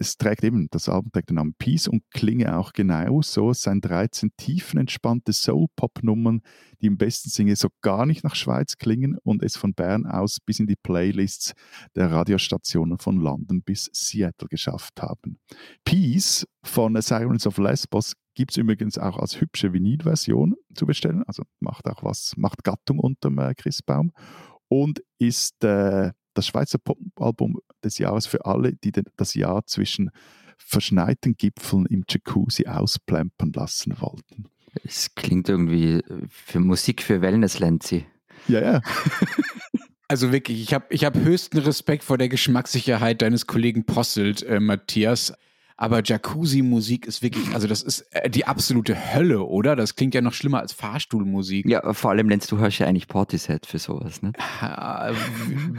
[0.00, 3.50] Es trägt eben, das Album trägt den Namen Peace und klinge auch genau so.
[3.50, 6.40] Es sind 13 tiefenentspannte Soul-Pop-Nummern,
[6.80, 10.38] die im besten Sinne so gar nicht nach Schweiz klingen und es von Bern aus
[10.44, 11.52] bis in die Playlists
[11.96, 15.40] der Radiostationen von London bis Seattle geschafft haben.
[15.84, 21.42] Peace von Sirens of Lesbos gibt es übrigens auch als hübsche Vinylversion zu bestellen, also
[21.58, 24.12] macht auch was, macht Gattung unterm äh, Christbaum
[24.68, 30.10] und ist äh, das Schweizer Pop-Album des Jahres für alle, die das Jahr zwischen
[30.56, 34.46] verschneiten Gipfeln im Jacuzzi ausplempern lassen wollten.
[34.84, 38.06] Es klingt irgendwie für Musik für Wellness-Lenzi.
[38.48, 38.82] Ja, ja.
[40.10, 44.58] Also wirklich, ich habe ich hab höchsten Respekt vor der Geschmackssicherheit deines Kollegen Posselt, äh,
[44.58, 45.34] Matthias.
[45.80, 49.76] Aber Jacuzzi-Musik ist wirklich, also das ist äh, die absolute Hölle, oder?
[49.76, 51.68] Das klingt ja noch schlimmer als Fahrstuhlmusik.
[51.68, 54.32] Ja, vor allem nennst du hörst ja eigentlich Portishead für sowas, ne?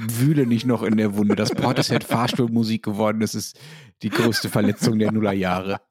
[0.08, 1.36] Wühle nicht noch in der Wunde.
[1.36, 3.60] Dass Portishead Fahrstuhlmusik geworden ist, ist
[4.02, 5.82] die größte Verletzung der Nullerjahre.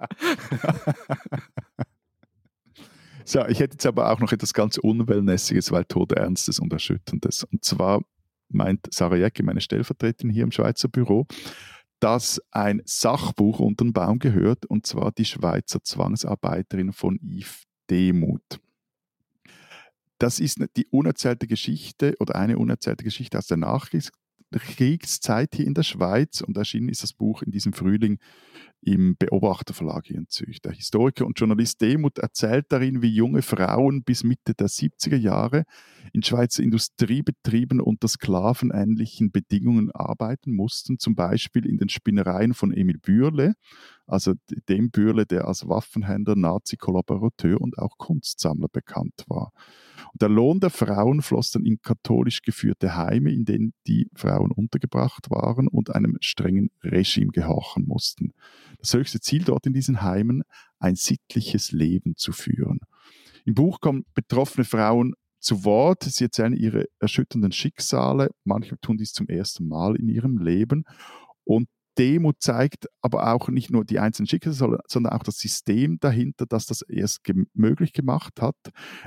[3.25, 7.45] So, ich hätte jetzt aber auch noch etwas ganz Unwellnessiges, weil Todernstes und Erschütterndes.
[7.45, 8.01] Und zwar
[8.49, 11.27] meint Sarah Jäcki, meine Stellvertreterin hier im Schweizer Büro,
[12.01, 18.61] dass ein Sachbuch unter den Baum gehört, und zwar die Schweizer Zwangsarbeiterin von Yves Demuth.
[20.19, 25.85] Das ist die unerzählte Geschichte oder eine unerzählte Geschichte aus der Nachkriegszeit hier in der
[25.85, 28.19] Schweiz und erschienen ist das Buch in diesem Frühling
[28.81, 30.61] im Beobachterverlag in Zürich.
[30.63, 35.65] Der Historiker und Journalist Demuth erzählt darin, wie junge Frauen bis Mitte der 70er Jahre
[36.13, 42.99] in Schweizer Industriebetrieben unter sklavenähnlichen Bedingungen arbeiten mussten, zum Beispiel in den Spinnereien von Emil
[42.99, 43.55] Bürle,
[44.07, 44.33] also
[44.69, 49.53] dem Bürle, der als Waffenhändler, Nazi-Kollaborateur und auch Kunstsammler bekannt war.
[50.13, 54.51] Und der Lohn der Frauen floss dann in katholisch geführte Heime, in denen die Frauen
[54.51, 58.33] untergebracht waren und einem strengen Regime gehorchen mussten.
[58.79, 60.43] Das höchste Ziel dort in diesen Heimen,
[60.79, 62.81] ein sittliches Leben zu führen.
[63.45, 66.05] Im Buch kommen betroffene Frauen zu Wort.
[66.05, 68.31] Sie erzählen ihre erschütternden Schicksale.
[68.45, 70.85] Manche tun dies zum ersten Mal in ihrem Leben.
[71.45, 71.69] Und
[71.99, 76.67] Demo zeigt aber auch nicht nur die einzelnen Schicksale, sondern auch das System dahinter, das
[76.67, 77.23] das erst
[77.55, 78.57] möglich gemacht hat.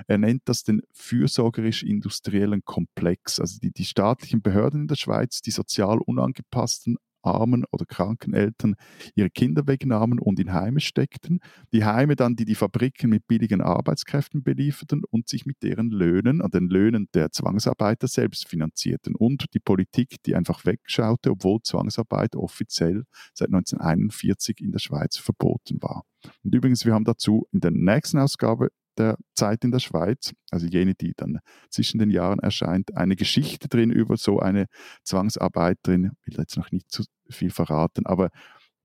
[0.07, 3.39] Er nennt das den fürsorgerisch-industriellen Komplex.
[3.39, 8.76] Also die, die staatlichen Behörden in der Schweiz, die sozial unangepassten armen oder kranken Eltern
[9.15, 11.39] ihre Kinder wegnahmen und in Heime steckten.
[11.74, 16.41] Die Heime dann, die die Fabriken mit billigen Arbeitskräften belieferten und sich mit deren Löhnen,
[16.41, 19.15] an den Löhnen der Zwangsarbeiter selbst finanzierten.
[19.15, 23.03] Und die Politik, die einfach wegschaute, obwohl Zwangsarbeit offiziell
[23.34, 26.03] seit 1941 in der Schweiz verboten war.
[26.43, 30.66] Und übrigens, wir haben dazu in der nächsten Ausgabe der Zeit in der Schweiz, also
[30.68, 31.39] jene, die dann
[31.70, 34.68] zwischen den Jahren erscheint, eine Geschichte drin über so eine
[35.04, 36.12] Zwangsarbeiterin.
[36.26, 38.30] Ich will jetzt noch nicht zu viel verraten, aber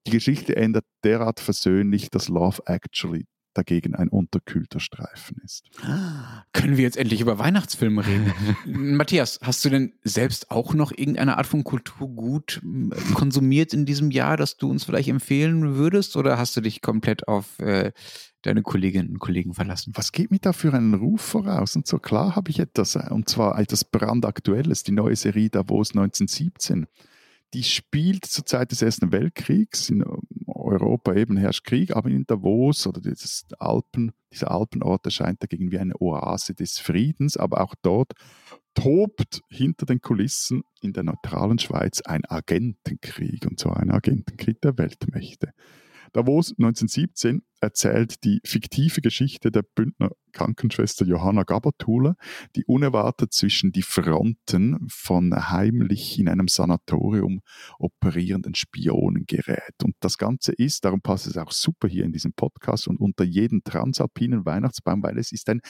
[0.07, 3.27] die Geschichte ändert derart versöhnlich, dass Love Actually
[3.57, 5.65] dagegen ein unterkühlter Streifen ist.
[6.53, 8.33] Können wir jetzt endlich über Weihnachtsfilme reden?
[8.97, 12.61] Matthias, hast du denn selbst auch noch irgendeine Art von Kulturgut
[13.15, 16.17] konsumiert in diesem Jahr, das du uns vielleicht empfehlen würdest?
[16.17, 17.93] Oder hast du dich komplett auf äh,
[18.43, 19.93] deine Kolleginnen und Kollegen verlassen?
[19.97, 21.77] Was geht mir da für einen Ruf voraus?
[21.77, 25.91] Und so klar habe ich etwas, äh, und zwar etwas brandaktuelles, die neue Serie Davos
[25.91, 26.87] 1917
[27.55, 29.89] die spielt zur Zeit des Ersten Weltkriegs.
[29.89, 30.05] In
[30.67, 35.79] Europa eben herrscht Krieg, aber in Davos oder dieses Alpen, dieser Alpenort erscheint dagegen wie
[35.79, 38.13] eine Oase des Friedens, aber auch dort
[38.75, 44.77] tobt hinter den Kulissen in der neutralen Schweiz ein Agentenkrieg, und zwar ein Agentenkrieg der
[44.77, 45.53] Weltmächte.
[46.13, 52.17] Davos 1917 erzählt die fiktive Geschichte der Bündner Krankenschwester Johanna Gabertuler,
[52.55, 57.41] die unerwartet zwischen die Fronten von heimlich in einem Sanatorium
[57.79, 59.83] operierenden Spionen gerät.
[59.83, 63.25] Und das Ganze ist, darum passt es auch super hier in diesem Podcast und unter
[63.25, 65.63] jedem transalpinen Weihnachtsbaum, weil es ist ein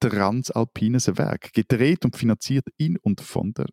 [0.00, 3.66] transalpines Werk, gedreht und finanziert in und von, der,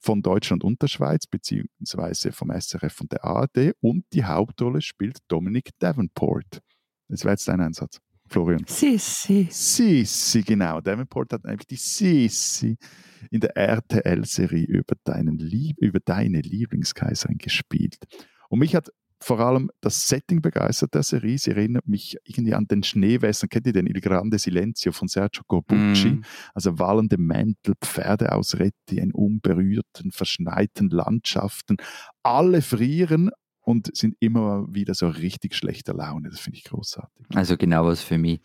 [0.00, 3.72] von Deutschland und der Schweiz, beziehungsweise vom SRF und der ARD.
[3.80, 6.60] Und die Hauptrolle spielt Dominic Davenport.
[7.08, 7.98] Das wäre jetzt dein Einsatz,
[8.28, 8.64] Florian.
[8.66, 9.48] Sissi.
[9.50, 10.80] Sissi, genau.
[10.80, 12.76] Davenport hat nämlich die Sissi
[13.30, 14.94] in der RTL-Serie über,
[15.78, 17.96] über deine Lieblingskaiserin gespielt.
[18.48, 18.90] Und mich hat
[19.20, 21.38] vor allem das Setting begeistert der Serie.
[21.38, 23.48] Sie erinnert mich irgendwie an den Schneewestern.
[23.48, 26.10] Kennt ihr den Il Grande Silenzio von Sergio Corbucci?
[26.10, 26.24] Mm.
[26.54, 31.76] Also wallende Mäntel, Pferde aus Retti in unberührten, verschneiten Landschaften.
[32.22, 33.30] Alle frieren
[33.66, 36.30] und sind immer wieder so richtig schlechter Laune.
[36.30, 37.26] Das finde ich großartig.
[37.34, 38.40] Also genau was für mich.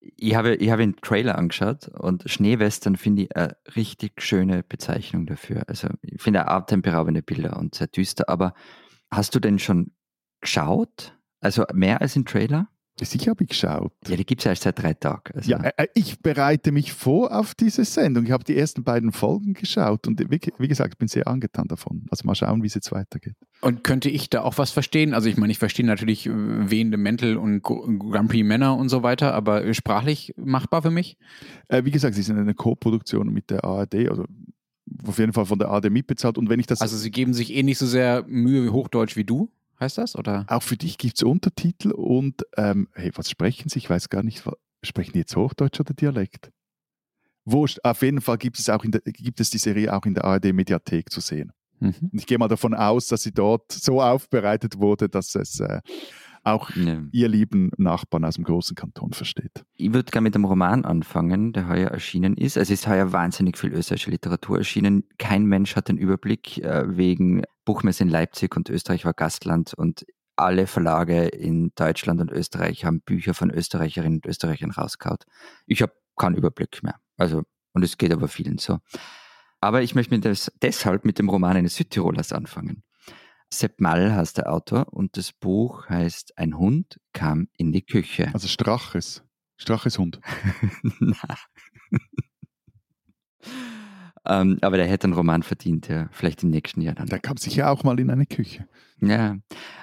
[0.00, 5.26] Ich habe, ich habe den Trailer angeschaut und Schneewestern finde ich eine richtig schöne Bezeichnung
[5.26, 5.64] dafür.
[5.68, 8.54] Also ich finde atemberaubende Bilder und sehr düster, aber
[9.10, 9.92] Hast du denn schon
[10.40, 11.18] geschaut?
[11.40, 12.68] Also mehr als im Trailer?
[13.04, 13.92] Sicher habe ich geschaut.
[14.06, 15.34] Ja, die gibt es ja erst seit drei Tagen.
[15.34, 15.50] Also.
[15.50, 18.24] Ja, äh, ich bereite mich vor auf diese Sendung.
[18.24, 21.68] Ich habe die ersten beiden Folgen geschaut und wie, wie gesagt, ich bin sehr angetan
[21.68, 22.06] davon.
[22.10, 23.36] Also mal schauen, wie es jetzt weitergeht.
[23.60, 25.14] Und könnte ich da auch was verstehen?
[25.14, 29.02] Also ich meine, ich verstehe natürlich äh, wehende Mäntel und Grand Prix Männer und so
[29.02, 31.16] weiter, aber sprachlich machbar für mich?
[31.68, 34.24] Äh, wie gesagt, sie sind eine Co-Produktion mit der ARD, also
[35.06, 36.38] auf jeden Fall von der ARD mitbezahlt.
[36.38, 39.16] Und wenn ich das also sie geben sich eh nicht so sehr Mühe wie Hochdeutsch
[39.16, 39.50] wie du?
[39.80, 40.16] Heißt das?
[40.16, 40.44] Oder?
[40.48, 43.78] Auch für dich gibt es Untertitel und ähm, hey, was sprechen sie?
[43.78, 44.42] Ich weiß gar nicht,
[44.82, 46.50] sprechen die jetzt Hochdeutsch oder Dialekt?
[47.44, 50.24] Wurscht, auf jeden Fall gibt es, auch der, gibt es die Serie auch in der
[50.24, 51.52] ARD-Mediathek zu sehen.
[51.80, 52.10] Mhm.
[52.12, 55.80] Ich gehe mal davon aus, dass sie dort so aufbereitet wurde, dass es äh,
[56.44, 57.02] auch ja.
[57.12, 59.64] ihr lieben Nachbarn aus dem großen Kanton versteht.
[59.74, 62.56] Ich würde gerne mit dem Roman anfangen, der heuer erschienen ist.
[62.56, 65.04] Es ist heuer wahnsinnig viel österreichische Literatur erschienen.
[65.18, 70.06] Kein Mensch hat den Überblick äh, wegen Buchmesse in Leipzig und Österreich war Gastland und
[70.36, 75.18] alle Verlage in Deutschland und Österreich haben Bücher von Österreicherinnen und Österreichern rausgehauen.
[75.66, 76.98] Ich habe keinen Überblick mehr.
[77.18, 77.42] Also,
[77.74, 78.78] und es geht aber vielen so.
[79.60, 82.84] Aber ich möchte des, deshalb mit dem Roman eines Südtirolers anfangen.
[83.52, 88.30] Sepp Mall heißt der Autor und das Buch heißt Ein Hund kam in die Küche.
[88.32, 89.24] Also Straches.
[89.58, 90.22] Straches Hund.
[94.28, 96.08] ähm, aber der hätte einen Roman verdient, ja.
[96.12, 97.06] Vielleicht im nächsten Jahr dann.
[97.06, 98.68] Der kam sicher auch mal in eine Küche.
[99.00, 99.38] Ja,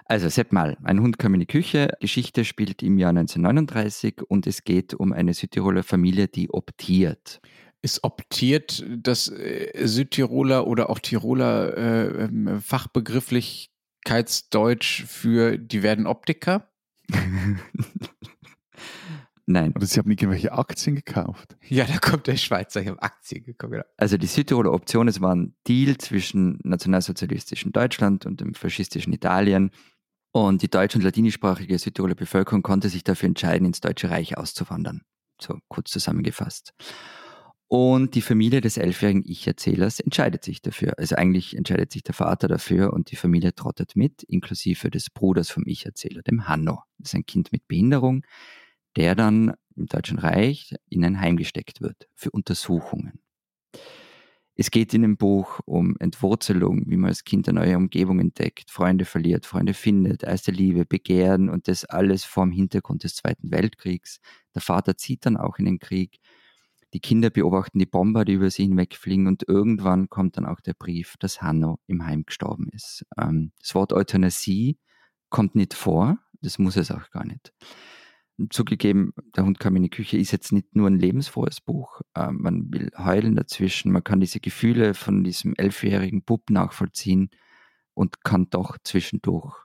[0.06, 1.90] also Sepp Mall, Ein Hund kam in die Küche.
[2.00, 7.40] Geschichte spielt im Jahr 1939 und es geht um eine Südtiroler Familie, die optiert.
[7.82, 16.70] Ist optiert das äh, Südtiroler oder auch Tiroler äh, ähm, Fachbegrifflichkeitsdeutsch für die werden Optiker?
[19.48, 19.74] Nein.
[19.76, 21.56] Oder Sie haben irgendwelche Aktien gekauft?
[21.68, 23.72] Ja, da kommt der Schweizer, ich habe Aktien gekauft.
[23.72, 23.84] Genau.
[23.98, 29.70] Also die Südtiroler Option, es war ein Deal zwischen nationalsozialistischen Deutschland und dem faschistischen Italien.
[30.32, 35.04] Und die deutsch- und ladinischsprachige Südtiroler Bevölkerung konnte sich dafür entscheiden, ins Deutsche Reich auszuwandern.
[35.40, 36.74] So kurz zusammengefasst.
[37.68, 40.94] Und die Familie des elfjährigen Ich-Erzählers entscheidet sich dafür.
[40.98, 45.50] Also eigentlich entscheidet sich der Vater dafür und die Familie trottet mit, inklusive des Bruders
[45.50, 46.84] vom Ich-Erzähler, dem Hanno.
[46.98, 48.24] Das ist ein Kind mit Behinderung,
[48.96, 53.20] der dann im Deutschen Reich in ein Heim gesteckt wird für Untersuchungen.
[54.58, 58.72] Es geht in dem Buch um Entwurzelung, wie man als Kind eine neue Umgebung entdeckt,
[58.72, 63.52] Freunde verliert, Freunde findet, erste Liebe, Begehren und das alles vor dem Hintergrund des Zweiten
[63.52, 64.20] Weltkriegs.
[64.54, 66.20] Der Vater zieht dann auch in den Krieg
[66.96, 70.74] die Kinder beobachten die Bomber, die über sie hinwegfliegen und irgendwann kommt dann auch der
[70.74, 73.06] Brief, dass Hanno im Heim gestorben ist.
[73.20, 74.80] Ähm, das Wort Euthanasie
[75.30, 77.52] kommt nicht vor, das muss es auch gar nicht.
[78.50, 82.02] Zugegeben, der Hund kam in die Küche ist jetzt nicht nur ein lebensfrohes Buch.
[82.16, 87.30] Ähm, man will heulen dazwischen, man kann diese Gefühle von diesem elfjährigen Bub nachvollziehen
[87.94, 89.56] und kann doch zwischendurch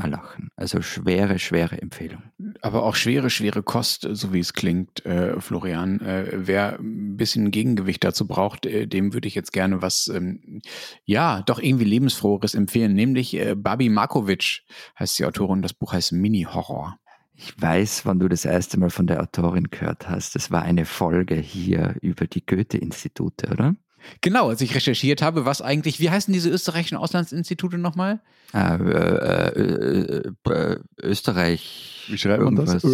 [0.00, 0.50] erlachen.
[0.56, 2.22] Also schwere, schwere Empfehlung.
[2.62, 6.00] Aber auch schwere, schwere Kost, so wie es klingt, äh, Florian.
[6.00, 10.62] Äh, wer ein bisschen Gegengewicht dazu braucht, äh, dem würde ich jetzt gerne was, ähm,
[11.04, 12.94] ja, doch irgendwie lebensfroheres empfehlen.
[12.94, 14.62] Nämlich äh, Babi Markovic
[14.98, 15.62] heißt die Autorin.
[15.62, 16.96] Das Buch heißt Mini-Horror.
[17.42, 20.34] Ich weiß, wann du das erste Mal von der Autorin gehört hast.
[20.34, 23.76] Das war eine Folge hier über die Goethe-Institute, oder?
[24.20, 28.20] Genau, als ich recherchiert habe, was eigentlich, wie heißen diese österreichischen Auslandsinstitute nochmal?
[28.52, 32.04] Ah, äh, äh, äh, Österreich.
[32.08, 32.82] Wie schreibt man das?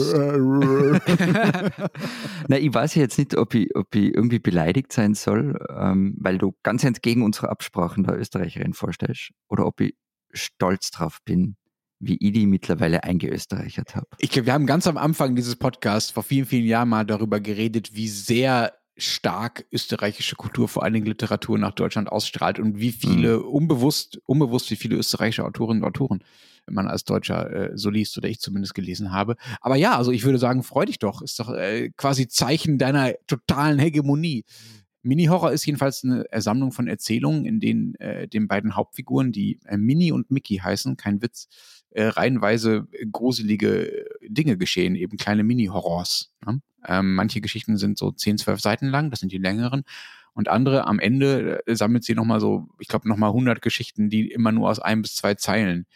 [2.47, 6.39] Na, ich weiß jetzt nicht, ob ich, ob ich irgendwie beleidigt sein soll, ähm, weil
[6.39, 9.97] du ganz entgegen unserer Absprachen der Österreicherin vorstellst, oder ob ich
[10.33, 11.57] stolz drauf bin,
[11.99, 14.07] wie ich die mittlerweile eingeösterreichert habe.
[14.19, 17.41] Ich glaube, wir haben ganz am Anfang dieses Podcasts vor vielen, vielen Jahren mal darüber
[17.41, 22.93] geredet, wie sehr stark österreichische Kultur, vor allen Dingen Literatur nach Deutschland ausstrahlt und wie
[22.93, 23.45] viele, mhm.
[23.45, 26.25] unbewusst, unbewusst, wie viele österreichische Autorinnen und Autoren
[26.69, 29.37] man als Deutscher äh, so liest oder ich zumindest gelesen habe.
[29.61, 31.23] Aber ja, also ich würde sagen, freu dich doch.
[31.23, 34.45] Ist doch äh, quasi Zeichen deiner totalen Hegemonie.
[35.03, 39.77] Mini-Horror ist jedenfalls eine Ersammlung von Erzählungen, in denen äh, den beiden Hauptfiguren, die äh,
[39.77, 41.49] Mini und Mickey heißen, kein Witz,
[41.97, 46.31] äh, reihenweise gruselige Dinge geschehen, eben kleine Mini-Horrors.
[46.45, 46.61] Ne?
[46.87, 49.83] Ähm, manche Geschichten sind so 10, 12 Seiten lang, das sind die längeren.
[50.35, 54.31] Und andere am Ende äh, sammelt sie nochmal so, ich glaube, nochmal 100 Geschichten, die
[54.31, 55.87] immer nur aus ein bis zwei Zeilen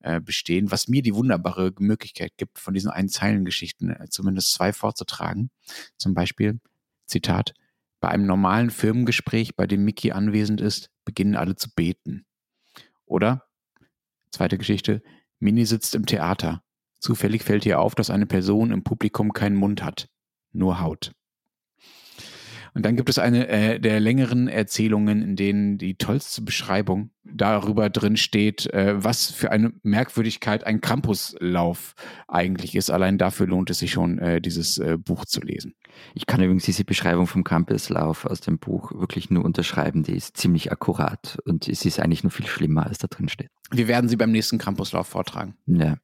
[0.00, 4.72] äh, bestehen, was mir die wunderbare Möglichkeit gibt, von diesen ein Zeilen-Geschichten äh, zumindest zwei
[4.72, 5.50] vorzutragen.
[5.96, 6.58] Zum Beispiel,
[7.06, 7.54] Zitat,
[8.00, 12.26] bei einem normalen Firmengespräch, bei dem Mickey anwesend ist, beginnen alle zu beten.
[13.06, 13.44] Oder,
[14.32, 15.00] zweite Geschichte,
[15.44, 16.62] Mini sitzt im Theater.
[16.98, 20.08] Zufällig fällt ihr auf, dass eine Person im Publikum keinen Mund hat
[20.54, 21.12] nur Haut.
[22.74, 27.88] Und dann gibt es eine äh, der längeren Erzählungen, in denen die tollste Beschreibung darüber
[27.88, 31.94] drin steht, äh, was für eine Merkwürdigkeit ein Campuslauf
[32.26, 32.90] eigentlich ist.
[32.90, 35.74] Allein dafür lohnt es sich schon, äh, dieses äh, Buch zu lesen.
[36.14, 40.02] Ich kann übrigens diese Beschreibung vom Campuslauf aus dem Buch wirklich nur unterschreiben.
[40.02, 43.50] Die ist ziemlich akkurat und es ist eigentlich nur viel schlimmer, als da drin steht.
[43.70, 45.54] Wir werden sie beim nächsten Campuslauf vortragen.
[45.66, 45.96] Ja.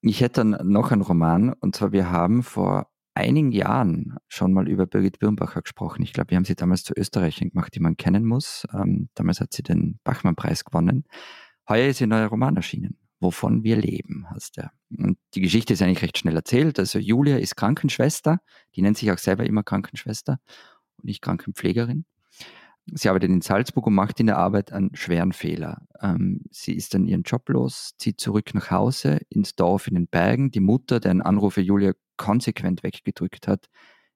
[0.00, 4.68] Ich hätte dann noch einen Roman und zwar wir haben vor einigen Jahren schon mal
[4.68, 6.02] über Birgit Birnbacher gesprochen.
[6.02, 8.66] Ich glaube, wir haben sie damals zu Österreichern gemacht, die man kennen muss.
[8.72, 11.04] Ähm, damals hat sie den Bachmann-Preis gewonnen.
[11.68, 12.98] Heuer ist ihr neuer Roman erschienen.
[13.18, 14.72] Wovon wir leben, heißt er.
[14.96, 16.78] Und die Geschichte ist eigentlich recht schnell erzählt.
[16.78, 18.40] Also Julia ist Krankenschwester,
[18.74, 20.38] die nennt sich auch selber immer Krankenschwester
[20.98, 22.04] und nicht Krankenpflegerin.
[22.92, 25.86] Sie arbeitet in Salzburg und macht in der Arbeit einen schweren Fehler.
[26.00, 30.06] Ähm, sie ist dann ihren Job los, zieht zurück nach Hause ins Dorf in den
[30.06, 30.52] Bergen.
[30.52, 33.66] Die Mutter, deren Anrufe Julia konsequent weggedrückt hat,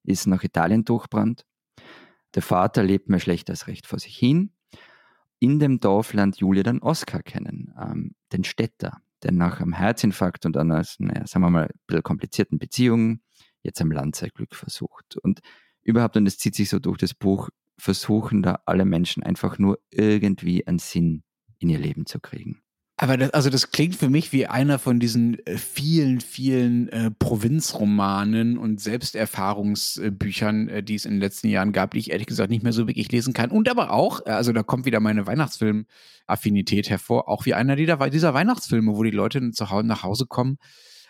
[0.04, 1.44] ist nach Italien durchbrannt.
[2.34, 4.52] Der Vater lebt mehr schlecht als recht vor sich hin.
[5.40, 10.46] In dem Dorf lernt Julia dann Oskar kennen, ähm, den Städter, der nach einem Herzinfarkt
[10.46, 13.20] und einer, naja, sagen wir mal, ein bisschen komplizierten Beziehung
[13.62, 15.16] jetzt am Land sein Glück versucht.
[15.16, 15.40] Und
[15.82, 17.48] überhaupt, und es zieht sich so durch das Buch,
[17.80, 21.22] versuchen da alle Menschen einfach nur irgendwie einen Sinn
[21.58, 22.62] in ihr Leben zu kriegen.
[23.02, 27.10] Aber das, also das klingt für mich wie einer von diesen äh, vielen, vielen äh,
[27.10, 32.50] Provinzromanen und Selbsterfahrungsbüchern, äh, die es in den letzten Jahren gab, die ich ehrlich gesagt
[32.50, 33.50] nicht mehr so wirklich lesen kann.
[33.50, 37.96] Und aber auch, äh, also da kommt wieder meine Weihnachtsfilm-Affinität hervor, auch wie einer dieser,
[38.10, 40.58] dieser Weihnachtsfilme, wo die Leute zu Hause nach Hause kommen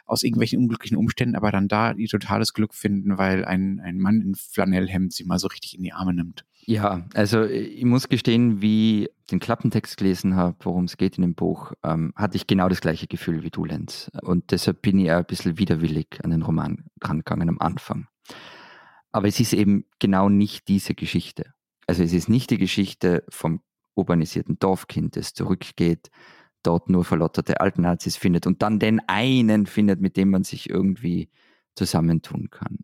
[0.07, 4.21] aus irgendwelchen unglücklichen Umständen, aber dann da ihr totales Glück finden, weil ein, ein Mann
[4.21, 6.45] in Flanellhemd sie mal so richtig in die Arme nimmt.
[6.71, 11.23] Ja, also ich muss gestehen, wie ich den Klappentext gelesen habe, worum es geht in
[11.23, 14.09] dem Buch, ähm, hatte ich genau das gleiche Gefühl wie du, Lenz.
[14.23, 18.07] Und deshalb bin ich ein bisschen widerwillig an den Roman rangegangen am Anfang.
[19.11, 21.55] Aber es ist eben genau nicht diese Geschichte.
[21.89, 23.63] Also es ist nicht die Geschichte vom
[23.97, 26.09] urbanisierten Dorfkind, das zurückgeht
[26.63, 31.31] dort nur verlotterte Altnazis findet und dann den einen findet, mit dem man sich irgendwie
[31.75, 32.79] zusammentun kann.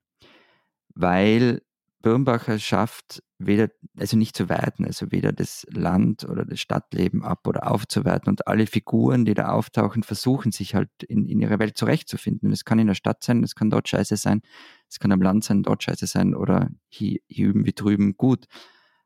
[0.93, 1.63] Weil
[2.03, 3.69] Birnbacher schafft weder,
[3.99, 8.47] also nicht zu werten, also weder das Land oder das Stadtleben ab oder aufzuwerten und
[8.47, 12.53] alle Figuren, die da auftauchen, versuchen sich halt in, in ihrer Welt zurechtzufinden.
[12.53, 14.43] Es kann in der Stadt sein, es kann dort scheiße sein,
[14.89, 18.47] es kann am Land sein, dort scheiße sein oder hier, hier üben wie drüben gut.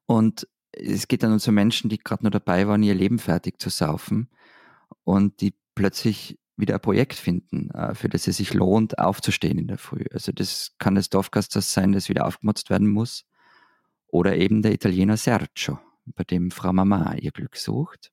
[0.07, 3.61] Und es geht dann um so Menschen, die gerade nur dabei waren, ihr Leben fertig
[3.61, 4.29] zu saufen
[5.05, 9.69] und die plötzlich wieder ein Projekt finden, äh, für das es sich lohnt, aufzustehen in
[9.69, 10.05] der Früh.
[10.13, 13.25] Also das kann das Dorfgasthaus sein, das wieder aufgemotzt werden muss.
[14.09, 18.11] Oder eben der Italiener Sergio, bei dem Frau Mama ihr Glück sucht.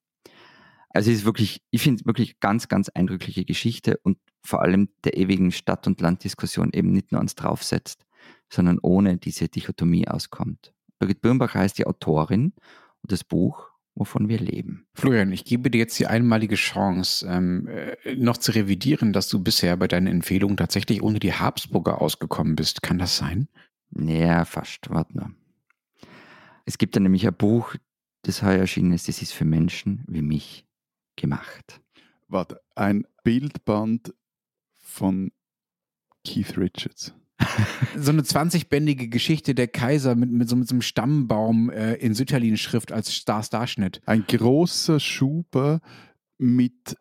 [0.89, 5.17] Also es ist wirklich, ich finde wirklich ganz, ganz eindrückliche Geschichte und vor allem der
[5.17, 8.05] ewigen Stadt- und Landdiskussion eben nicht nur ans draufsetzt,
[8.49, 10.73] sondern ohne diese Dichotomie auskommt.
[10.99, 12.53] Birgit Birnbach heißt die Autorin
[13.01, 14.85] und das Buch wovon wir leben.
[14.93, 19.41] Florian, ich gebe dir jetzt die einmalige Chance, ähm, äh, noch zu revidieren, dass du
[19.43, 22.83] bisher bei deinen Empfehlungen tatsächlich ohne die Habsburger ausgekommen bist.
[22.83, 23.47] Kann das sein?
[23.91, 24.89] Ja, fast.
[24.89, 25.29] Warte noch.
[26.65, 27.75] Es gibt da nämlich ein Buch,
[28.23, 30.65] das heuer erschienen ist, das ist für Menschen wie mich
[31.15, 31.81] gemacht.
[32.27, 34.13] Warte, ein Bildband
[34.75, 35.31] von
[36.25, 37.13] Keith Richards.
[37.95, 42.13] so eine 20-bändige Geschichte der Kaiser mit, mit, so, mit so einem Stammbaum äh, in
[42.13, 44.01] Sütterlin-Schrift als Star-Starschnitt.
[44.05, 45.81] Ein großer Schuber
[46.37, 46.97] mit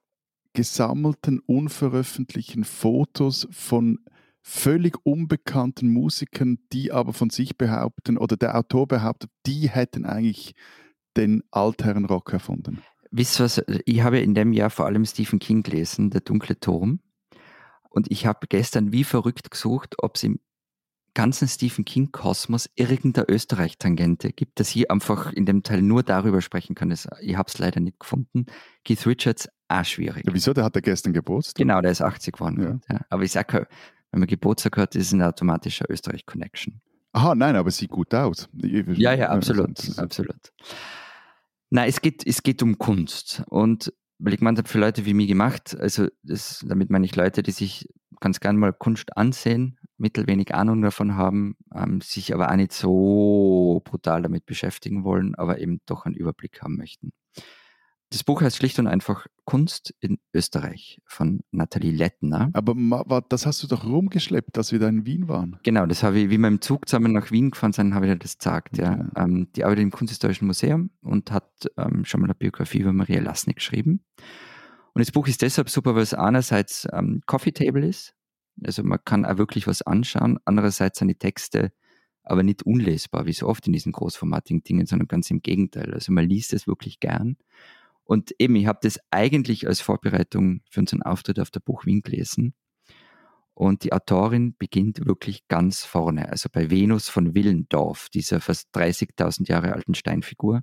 [0.53, 3.99] gesammelten, unveröffentlichten Fotos von
[4.43, 10.55] völlig unbekannten Musikern, die aber von sich behaupten, oder der Autor behauptet, die hätten eigentlich
[11.17, 12.83] den Altherrenrock erfunden.
[13.11, 16.59] Wisst ihr was, ich habe in dem Jahr vor allem Stephen King gelesen, Der dunkle
[16.59, 17.01] Turm.
[17.97, 20.39] Und ich habe gestern wie verrückt gesucht, ob es im
[21.15, 26.43] ganzen Stephen King Kosmos irgendeine Österreich-Tangente gibt, dass ich einfach in dem Teil nur darüber
[26.43, 26.91] sprechen kann.
[26.91, 28.45] Das, ich habe es leider nicht gefunden.
[28.85, 30.27] Keith Richards, auch schwierig.
[30.27, 30.53] Ja, wieso?
[30.53, 31.57] Der hat ja gestern Geburtstag.
[31.57, 32.81] Genau, der ist 80 geworden.
[32.87, 32.97] Ja.
[32.97, 33.01] Ja.
[33.09, 33.67] Aber ich sage,
[34.11, 36.83] wenn man Geburtstag hat, ist es eine automatische Österreich-Connection.
[37.13, 38.47] Aha, nein, aber sieht gut aus.
[38.53, 40.53] Ja, ja, absolut, absolut.
[41.71, 43.43] Nein, es geht, es geht um Kunst.
[43.49, 47.51] Und weil ich für Leute wie mich gemacht, also das, damit meine ich Leute, die
[47.51, 47.89] sich
[48.21, 53.83] ganz gern mal Kunst ansehen, mittelwenig Ahnung davon haben, ähm, sich aber auch nicht so
[53.85, 57.13] brutal damit beschäftigen wollen, aber eben doch einen Überblick haben möchten.
[58.11, 62.51] Das Buch heißt schlicht und einfach Kunst in Österreich von Nathalie Lettner.
[62.53, 65.59] Aber das hast du doch rumgeschleppt, dass wir da in Wien waren.
[65.65, 68.13] Genau, das habe ich, wie wir im Zug zusammen nach Wien gefahren sind, habe ich
[68.13, 68.79] dir das gesagt.
[68.79, 68.93] Ja.
[68.93, 69.11] Okay.
[69.17, 73.21] Ähm, die arbeitet im Kunsthistorischen Museum und hat ähm, schon mal eine Biografie über Maria
[73.21, 74.05] Lasnik geschrieben.
[74.95, 78.15] Und das Buch ist deshalb super, weil es einerseits ähm, Coffee Table ist.
[78.65, 80.39] Also man kann auch wirklich was anschauen.
[80.45, 81.73] Andererseits sind die Texte
[82.27, 85.95] aber nicht unlesbar, wie so oft in diesen großformatigen Dingen, sondern ganz im Gegenteil.
[85.95, 87.37] Also man liest es wirklich gern.
[88.07, 92.03] Und eben, ich habe das eigentlich als Vorbereitung für unseren Auftritt auf der Buch Wien
[92.03, 92.55] gelesen.
[93.53, 99.49] Und die Autorin beginnt wirklich ganz vorne, also bei Venus von Willendorf, dieser fast 30.000
[99.49, 100.63] Jahre alten Steinfigur,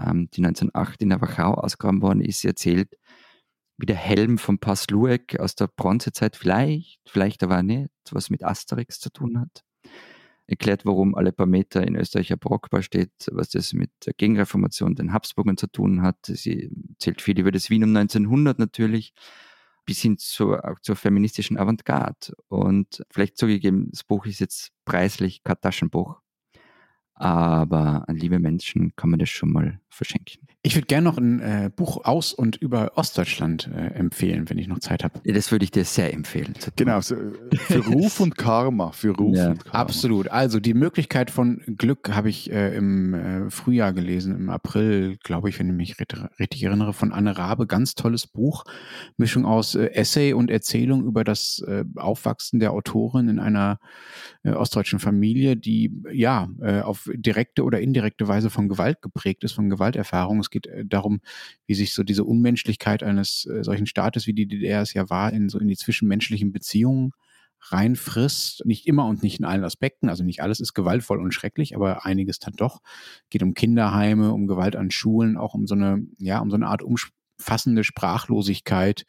[0.00, 2.40] ähm, die 1908 in der Wachau ausgegraben worden ist.
[2.40, 2.96] Sie erzählt,
[3.76, 8.98] wie der Helm von Pasluek aus der Bronzezeit vielleicht, vielleicht aber nicht, was mit Asterix
[8.98, 9.62] zu tun hat.
[10.46, 14.94] Erklärt, warum alle paar Meter in Österreich ein Brockball steht, was das mit der Gegenreformation,
[14.94, 16.18] den Habsburgern zu tun hat.
[16.26, 19.14] Sie erzählt viel über das Wien um 1900 natürlich
[19.84, 22.34] bis hin zur, zur feministischen Avantgarde.
[22.48, 26.20] Und vielleicht zugegeben, das Buch ist jetzt preislich kein Taschenbuch,
[27.14, 30.51] aber an liebe Menschen kann man das schon mal verschenken.
[30.64, 34.68] Ich würde gerne noch ein äh, Buch aus und über Ostdeutschland äh, empfehlen, wenn ich
[34.68, 35.20] noch Zeit habe.
[35.24, 36.54] Das würde ich dir sehr empfehlen.
[36.76, 38.92] Genau, so, äh, für Ruf und Karma.
[38.92, 39.80] Für Ruf ja, und Karma.
[39.80, 40.28] Absolut.
[40.28, 45.48] Also die Möglichkeit von Glück habe ich äh, im äh, Frühjahr gelesen, im April, glaube
[45.48, 45.96] ich, wenn ich mich
[46.38, 47.66] richtig erinnere, von Anne Rabe.
[47.66, 48.62] Ganz tolles Buch.
[49.16, 51.64] Mischung aus äh, Essay und Erzählung über das
[51.96, 53.78] Aufwachsen der Autorin in einer
[54.44, 56.48] ostdeutschen Familie, die ja
[56.82, 60.40] auf direkte oder indirekte Weise von Gewalt geprägt ist, von Gewalterfahrung.
[60.52, 61.20] Es geht äh, darum,
[61.66, 65.32] wie sich so diese Unmenschlichkeit eines äh, solchen Staates, wie die DDR es ja war,
[65.32, 67.12] in so in die zwischenmenschlichen Beziehungen
[67.70, 68.66] reinfrisst.
[68.66, 70.08] Nicht immer und nicht in allen Aspekten.
[70.08, 72.80] Also nicht alles ist gewaltvoll und schrecklich, aber einiges dann doch.
[73.30, 76.66] Geht um Kinderheime, um Gewalt an Schulen, auch um so eine, ja, um so eine
[76.66, 79.04] Art umfassende Sprachlosigkeit,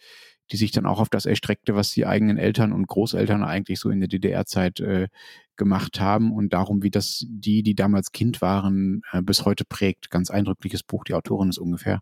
[0.54, 3.89] die sich dann auch auf das erstreckte, was die eigenen Eltern und Großeltern eigentlich so
[3.89, 5.08] in der DDR-Zeit äh,
[5.56, 10.12] gemacht haben und darum, wie das die, die damals Kind waren, äh, bis heute prägt.
[10.12, 11.06] Ganz eindrückliches Buch.
[11.06, 12.01] Die Autorin ist ungefähr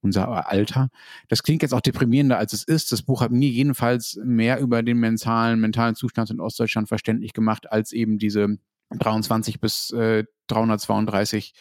[0.00, 0.88] unser Alter.
[1.28, 2.90] Das klingt jetzt auch deprimierender, als es ist.
[2.90, 7.70] Das Buch hat mir jedenfalls mehr über den mentalen, mentalen Zustand in Ostdeutschland verständlich gemacht,
[7.70, 8.56] als eben diese
[8.92, 11.52] 23 bis äh, 332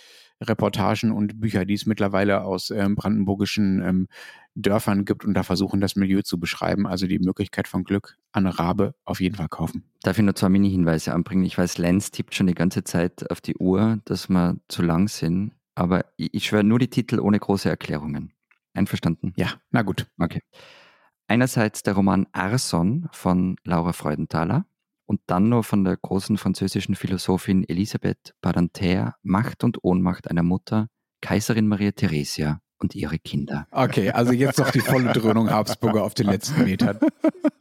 [0.42, 4.08] Reportagen und Bücher, die es mittlerweile aus ähm, brandenburgischen ähm,
[4.62, 6.88] Dörfern gibt und da versuchen, das Milieu zu beschreiben.
[6.88, 9.84] Also die Möglichkeit von Glück an Rabe auf jeden Fall kaufen.
[10.04, 11.44] Darf ich nur zwei Mini-Hinweise anbringen?
[11.44, 15.08] Ich weiß, Lenz tippt schon die ganze Zeit auf die Uhr, dass wir zu lang
[15.08, 18.34] sind, aber ich, schwöre nur die Titel ohne große Erklärungen.
[18.74, 19.34] Einverstanden?
[19.36, 20.08] Ja, na gut.
[20.20, 20.42] Okay.
[21.28, 24.66] Einerseits der Roman Arson von Laura Freudenthaler
[25.06, 30.88] und dann noch von der großen französischen Philosophin Elisabeth Badinter Macht und Ohnmacht einer Mutter,
[31.22, 33.68] Kaiserin Maria Theresia und ihre Kinder.
[33.72, 37.00] Okay, also jetzt noch die volle Dröhnung Habsburger auf den letzten Metern.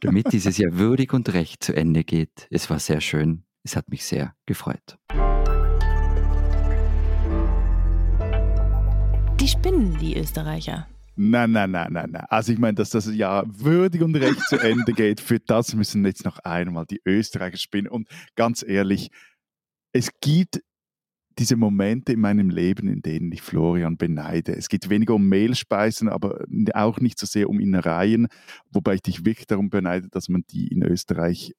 [0.01, 2.47] Damit dieses Jahr würdig und recht zu Ende geht.
[2.49, 3.43] Es war sehr schön.
[3.63, 4.97] Es hat mich sehr gefreut.
[9.39, 10.87] Die spinnen, die Österreicher.
[11.15, 12.25] Nein, nein, nein, nein, nein.
[12.29, 16.05] Also ich meine, dass das Jahr würdig und recht zu Ende geht, für das müssen
[16.05, 17.89] jetzt noch einmal die Österreicher spielen.
[17.89, 19.11] Und ganz ehrlich,
[19.91, 20.61] es gibt
[21.37, 24.55] diese Momente in meinem Leben, in denen ich Florian beneide.
[24.55, 28.27] Es geht weniger um Mehlspeisen, aber auch nicht so sehr um Innereien,
[28.71, 31.53] wobei ich dich wirklich darum beneide, dass man die in Österreich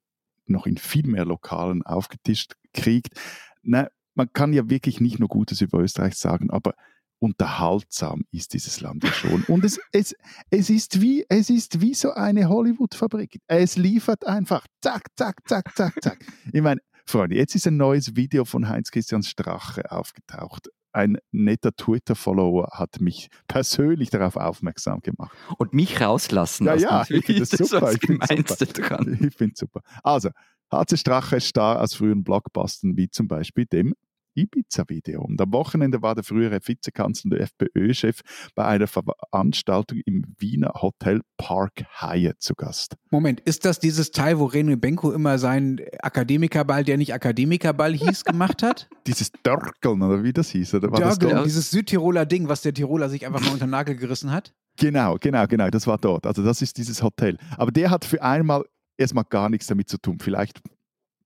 [0.45, 3.19] noch in viel mehr Lokalen aufgetischt kriegt.
[3.63, 6.75] Na, man kann ja wirklich nicht nur Gutes über Österreich sagen, aber
[7.19, 9.43] unterhaltsam ist dieses Land ja schon.
[9.43, 10.15] Und es, es,
[10.49, 13.39] es, ist wie, es ist wie so eine Hollywood-Fabrik.
[13.47, 16.25] Es liefert einfach zack, zack, zack, zack, zack.
[16.51, 20.69] Ich meine, Freunde, jetzt ist ein neues Video von Heinz-Christian Strache aufgetaucht.
[20.93, 25.35] Ein netter Twitter-Follower hat mich persönlich darauf aufmerksam gemacht.
[25.57, 26.65] Und mich rauslassen.
[26.65, 27.79] Ja, ja, ich finde das super.
[27.81, 29.19] Das ich finde dran.
[29.21, 29.81] Ich finde super.
[30.03, 30.29] Also,
[30.71, 33.93] HC Strache ist da aus frühen Blockbustern wie zum Beispiel dem
[34.35, 35.21] Ibiza-Video.
[35.21, 38.21] Und am Wochenende war der frühere Vizekanzler und FPÖ-Chef
[38.55, 42.95] bei einer Veranstaltung im Wiener Hotel Park Hyatt zu Gast.
[43.09, 48.23] Moment, ist das dieses Teil, wo René Benko immer seinen Akademikerball, der nicht Akademikerball hieß,
[48.25, 48.89] gemacht hat?
[49.07, 50.75] dieses Dörkeln, oder wie das hieß?
[50.75, 53.71] Oder war Dörgeln, das dieses Südtiroler Ding, was der Tiroler sich einfach mal unter den
[53.71, 54.53] Nagel gerissen hat?
[54.77, 56.25] Genau, genau, genau, das war dort.
[56.25, 57.37] Also das ist dieses Hotel.
[57.57, 58.63] Aber der hat für einmal
[58.97, 60.19] erstmal gar nichts damit zu tun.
[60.19, 60.61] Vielleicht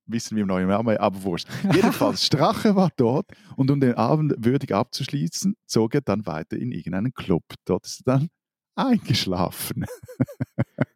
[0.08, 1.48] wissen wir im neuen Namen, aber wurscht.
[1.74, 6.72] Jedenfalls, Strache war dort und um den Abend würdig abzuschließen, zog er dann weiter in
[6.72, 7.44] irgendeinen Club.
[7.66, 8.30] Dort ist er dann
[8.76, 9.86] eingeschlafen.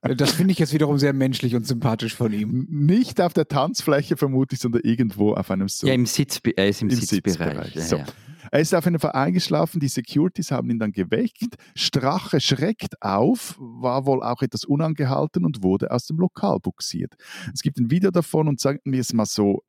[0.01, 2.67] Das finde ich jetzt wiederum sehr menschlich und sympathisch von ihm.
[2.69, 5.87] Nicht auf der Tanzfläche vermutlich, sondern irgendwo auf einem so.
[5.87, 7.73] Ja, im, Sitz, er ist im, im Sitzbereich.
[7.73, 7.87] Sitzbereich.
[7.87, 7.97] So.
[7.97, 8.05] Ja.
[8.51, 11.55] Er ist auf jeden Fall eingeschlafen, die Securities haben ihn dann geweckt.
[11.75, 17.15] Strache schreckt auf, war wohl auch etwas unangehalten und wurde aus dem Lokal buxiert.
[17.53, 19.63] Es gibt ein Video davon und sagen wir es mal so,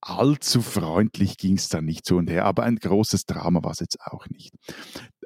[0.00, 3.80] allzu freundlich ging es dann nicht zu und her, aber ein großes Drama war es
[3.80, 4.54] jetzt auch nicht.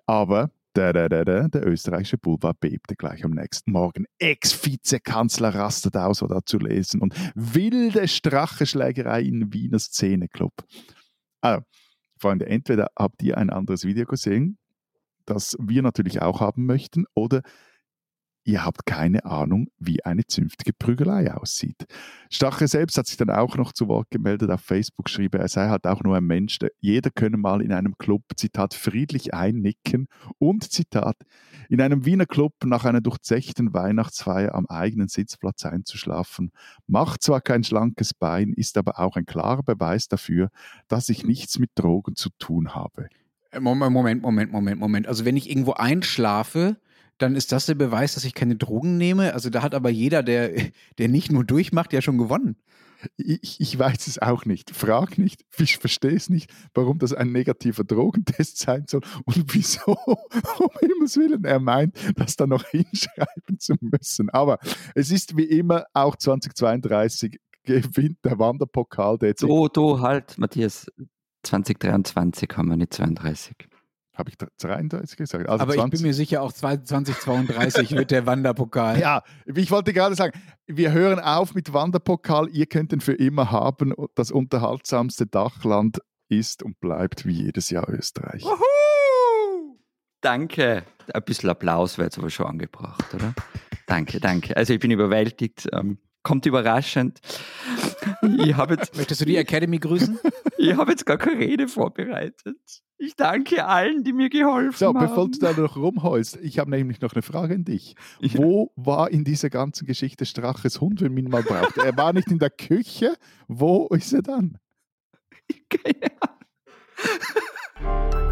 [0.07, 4.07] Aber Da, da, da, da, der österreichische Boulevard bebte gleich am nächsten Morgen.
[4.18, 7.03] Ex-Vizekanzler rastet aus, oder zu lesen.
[7.03, 10.55] Und wilde Stracheschlägerei in Wiener Szeneclub.
[11.43, 11.62] Also,
[12.23, 14.57] Freunde, entweder habt ihr ein anderes Video gesehen,
[15.27, 17.43] das wir natürlich auch haben möchten, oder
[18.45, 21.84] ihr habt keine Ahnung, wie eine zünftige Prügelei aussieht.
[22.30, 25.68] Stache selbst hat sich dann auch noch zu Wort gemeldet auf Facebook, schrieb er, sei
[25.68, 30.09] halt auch nur ein Mensch, der, jeder könne mal in einem Club, Zitat, friedlich einnicken
[30.38, 31.16] und, Zitat,
[31.68, 36.53] in einem Wiener Club nach einer durchzechten Weihnachtsfeier am eigenen Sitzplatz einzuschlafen,
[36.86, 40.51] macht zwar kein schlankes Bein, ist aber auch ein klarer Beweis dafür,
[40.88, 43.09] dass ich nichts mit Drogen zu tun habe.
[43.59, 45.07] Moment, Moment, Moment, Moment, Moment.
[45.07, 46.76] Also wenn ich irgendwo einschlafe,
[47.19, 49.35] dann ist das der Beweis, dass ich keine Drogen nehme.
[49.35, 50.53] Also da hat aber jeder, der,
[50.99, 52.57] der nicht nur durchmacht, ja schon gewonnen.
[53.17, 54.71] Ich, ich weiß es auch nicht.
[54.71, 59.97] Frag nicht, ich verstehe es nicht, warum das ein negativer Drogentest sein soll und wieso,
[60.07, 64.31] um Himmels Willen, er meint, das da noch hinschreiben zu müssen.
[64.31, 64.59] Aber
[64.95, 69.19] es ist wie immer auch 2032 gewinnt der Wanderpokal.
[69.19, 70.87] Der oh, du halt, Matthias,
[71.45, 73.69] 2023 haben wir nicht 32.
[74.15, 75.49] Habe ich 33 gesagt?
[75.49, 75.85] Also Aber 20.
[75.85, 78.99] ich bin mir sicher, auch 2032 wird der Wanderpokal.
[79.01, 82.49] Ja, ich wollte gerade sagen, wir hören auf mit Wanderpokal.
[82.51, 83.95] Ihr könnt ihn für immer haben.
[84.15, 85.99] Das unterhaltsamste Dachland
[86.29, 88.45] ist und bleibt wie jedes Jahr Österreich.
[88.45, 89.79] Wuhu!
[90.21, 90.85] Danke.
[91.13, 93.35] Ein bisschen Applaus wäre jetzt aber schon angebracht, oder?
[93.87, 94.57] Danke, danke.
[94.57, 95.69] Also ich bin überwältigt.
[95.73, 97.21] Ähm, kommt überraschend.
[98.39, 100.19] Ich jetzt, Möchtest du die Academy grüßen?
[100.63, 102.83] ich habe jetzt gar keine Rede vorbereitet.
[102.99, 105.01] Ich danke allen, die mir geholfen so, haben.
[105.01, 107.97] So, bevor du da noch rumholst, ich habe nämlich noch eine Frage an dich.
[108.21, 108.39] Ja.
[108.39, 111.79] Wo war in dieser ganzen Geschichte Straches Hund, wenn man ihn mal braucht?
[111.79, 113.15] er war nicht in der Küche.
[113.49, 114.59] Wo ist er dann?
[115.69, 116.13] Keine
[117.81, 118.32] Ahnung.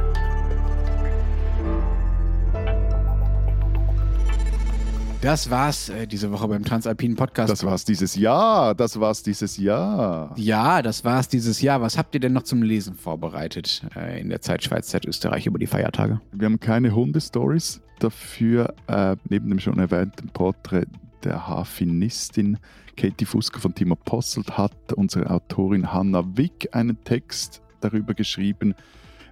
[5.23, 7.53] Das war's äh, diese Woche beim Transalpinen Podcast.
[7.53, 8.75] Das war's dieses Jahr.
[8.75, 10.35] Das war's dieses Jahr.
[10.39, 11.83] Ja, das war's dieses Jahr.
[11.83, 15.45] Was habt ihr denn noch zum Lesen vorbereitet äh, in der Zeit Schweiz, Zeit Österreich
[15.45, 16.23] über die Feiertage?
[16.33, 17.83] Wir haben keine Hundestories.
[17.99, 20.87] Dafür äh, neben dem schon erwähnten Porträt
[21.23, 22.57] der Hafinistin
[22.97, 28.75] Katie Fusker von Timo Posselt hat unsere Autorin Hanna Wick einen Text darüber geschrieben,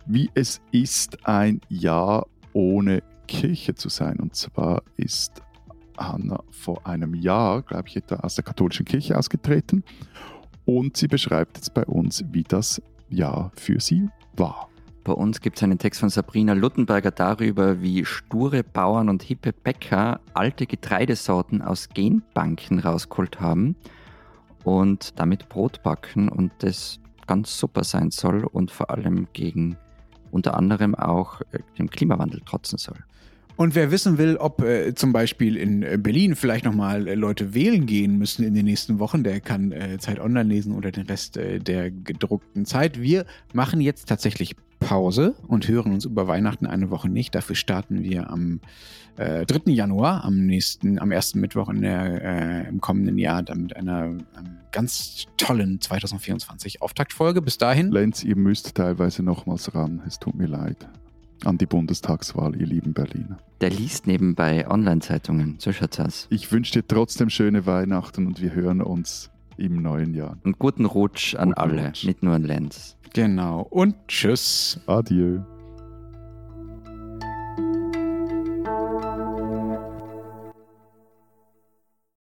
[0.05, 4.21] wie es ist, ein Jahr ohne Kirche zu sein.
[4.21, 5.43] Und zwar ist
[5.99, 9.85] Hanna vor einem Jahr, glaube ich, etwa aus der katholischen Kirche ausgetreten.
[10.65, 14.69] Und sie beschreibt jetzt bei uns, wie das Jahr für sie war.
[15.05, 19.55] Bei uns gibt es einen Text von Sabrina Luttenberger darüber, wie sture Bauern und hippe
[19.55, 23.75] Bäcker alte Getreidesorten aus Genbanken rausgeholt haben
[24.65, 29.79] und damit Brot backen und das ganz super sein soll und vor allem gegen
[30.31, 32.99] unter anderem auch äh, dem Klimawandel trotzen soll.
[33.59, 37.55] Und wer wissen will, ob äh, zum Beispiel in äh, Berlin vielleicht nochmal äh, Leute
[37.55, 41.07] wählen gehen müssen in den nächsten Wochen, der kann äh, Zeit Online lesen oder den
[41.07, 43.03] Rest äh, der gedruckten Zeit.
[43.03, 47.35] Wir machen jetzt tatsächlich Pause und hören uns über Weihnachten eine Woche nicht.
[47.35, 48.61] Dafür starten wir am
[49.17, 49.73] äh, 3.
[49.73, 52.23] Januar, am nächsten, am ersten Mittwoch in der,
[52.65, 54.21] äh, im kommenden Jahr, dann mit einer ähm,
[54.71, 57.43] ganz tollen 2024 Auftaktfolge.
[57.43, 57.91] Bis dahin.
[57.91, 60.01] Lenz, ihr müsst teilweise nochmals ran.
[60.07, 60.87] Es tut mir leid
[61.45, 63.39] an die Bundestagswahl, ihr lieben Berliner.
[63.61, 66.27] Der liest nebenbei Online-Zeitungen, so schaut's aus.
[66.31, 70.37] Ich wünsche dir trotzdem schöne Weihnachten und wir hören uns im neuen Jahr.
[70.45, 72.05] Und guten Rutsch an guten alle, Rutsch.
[72.05, 72.97] nicht nur an Lenz.
[73.15, 73.63] Genau.
[73.63, 74.81] Und tschüss.
[74.87, 75.41] Adieu.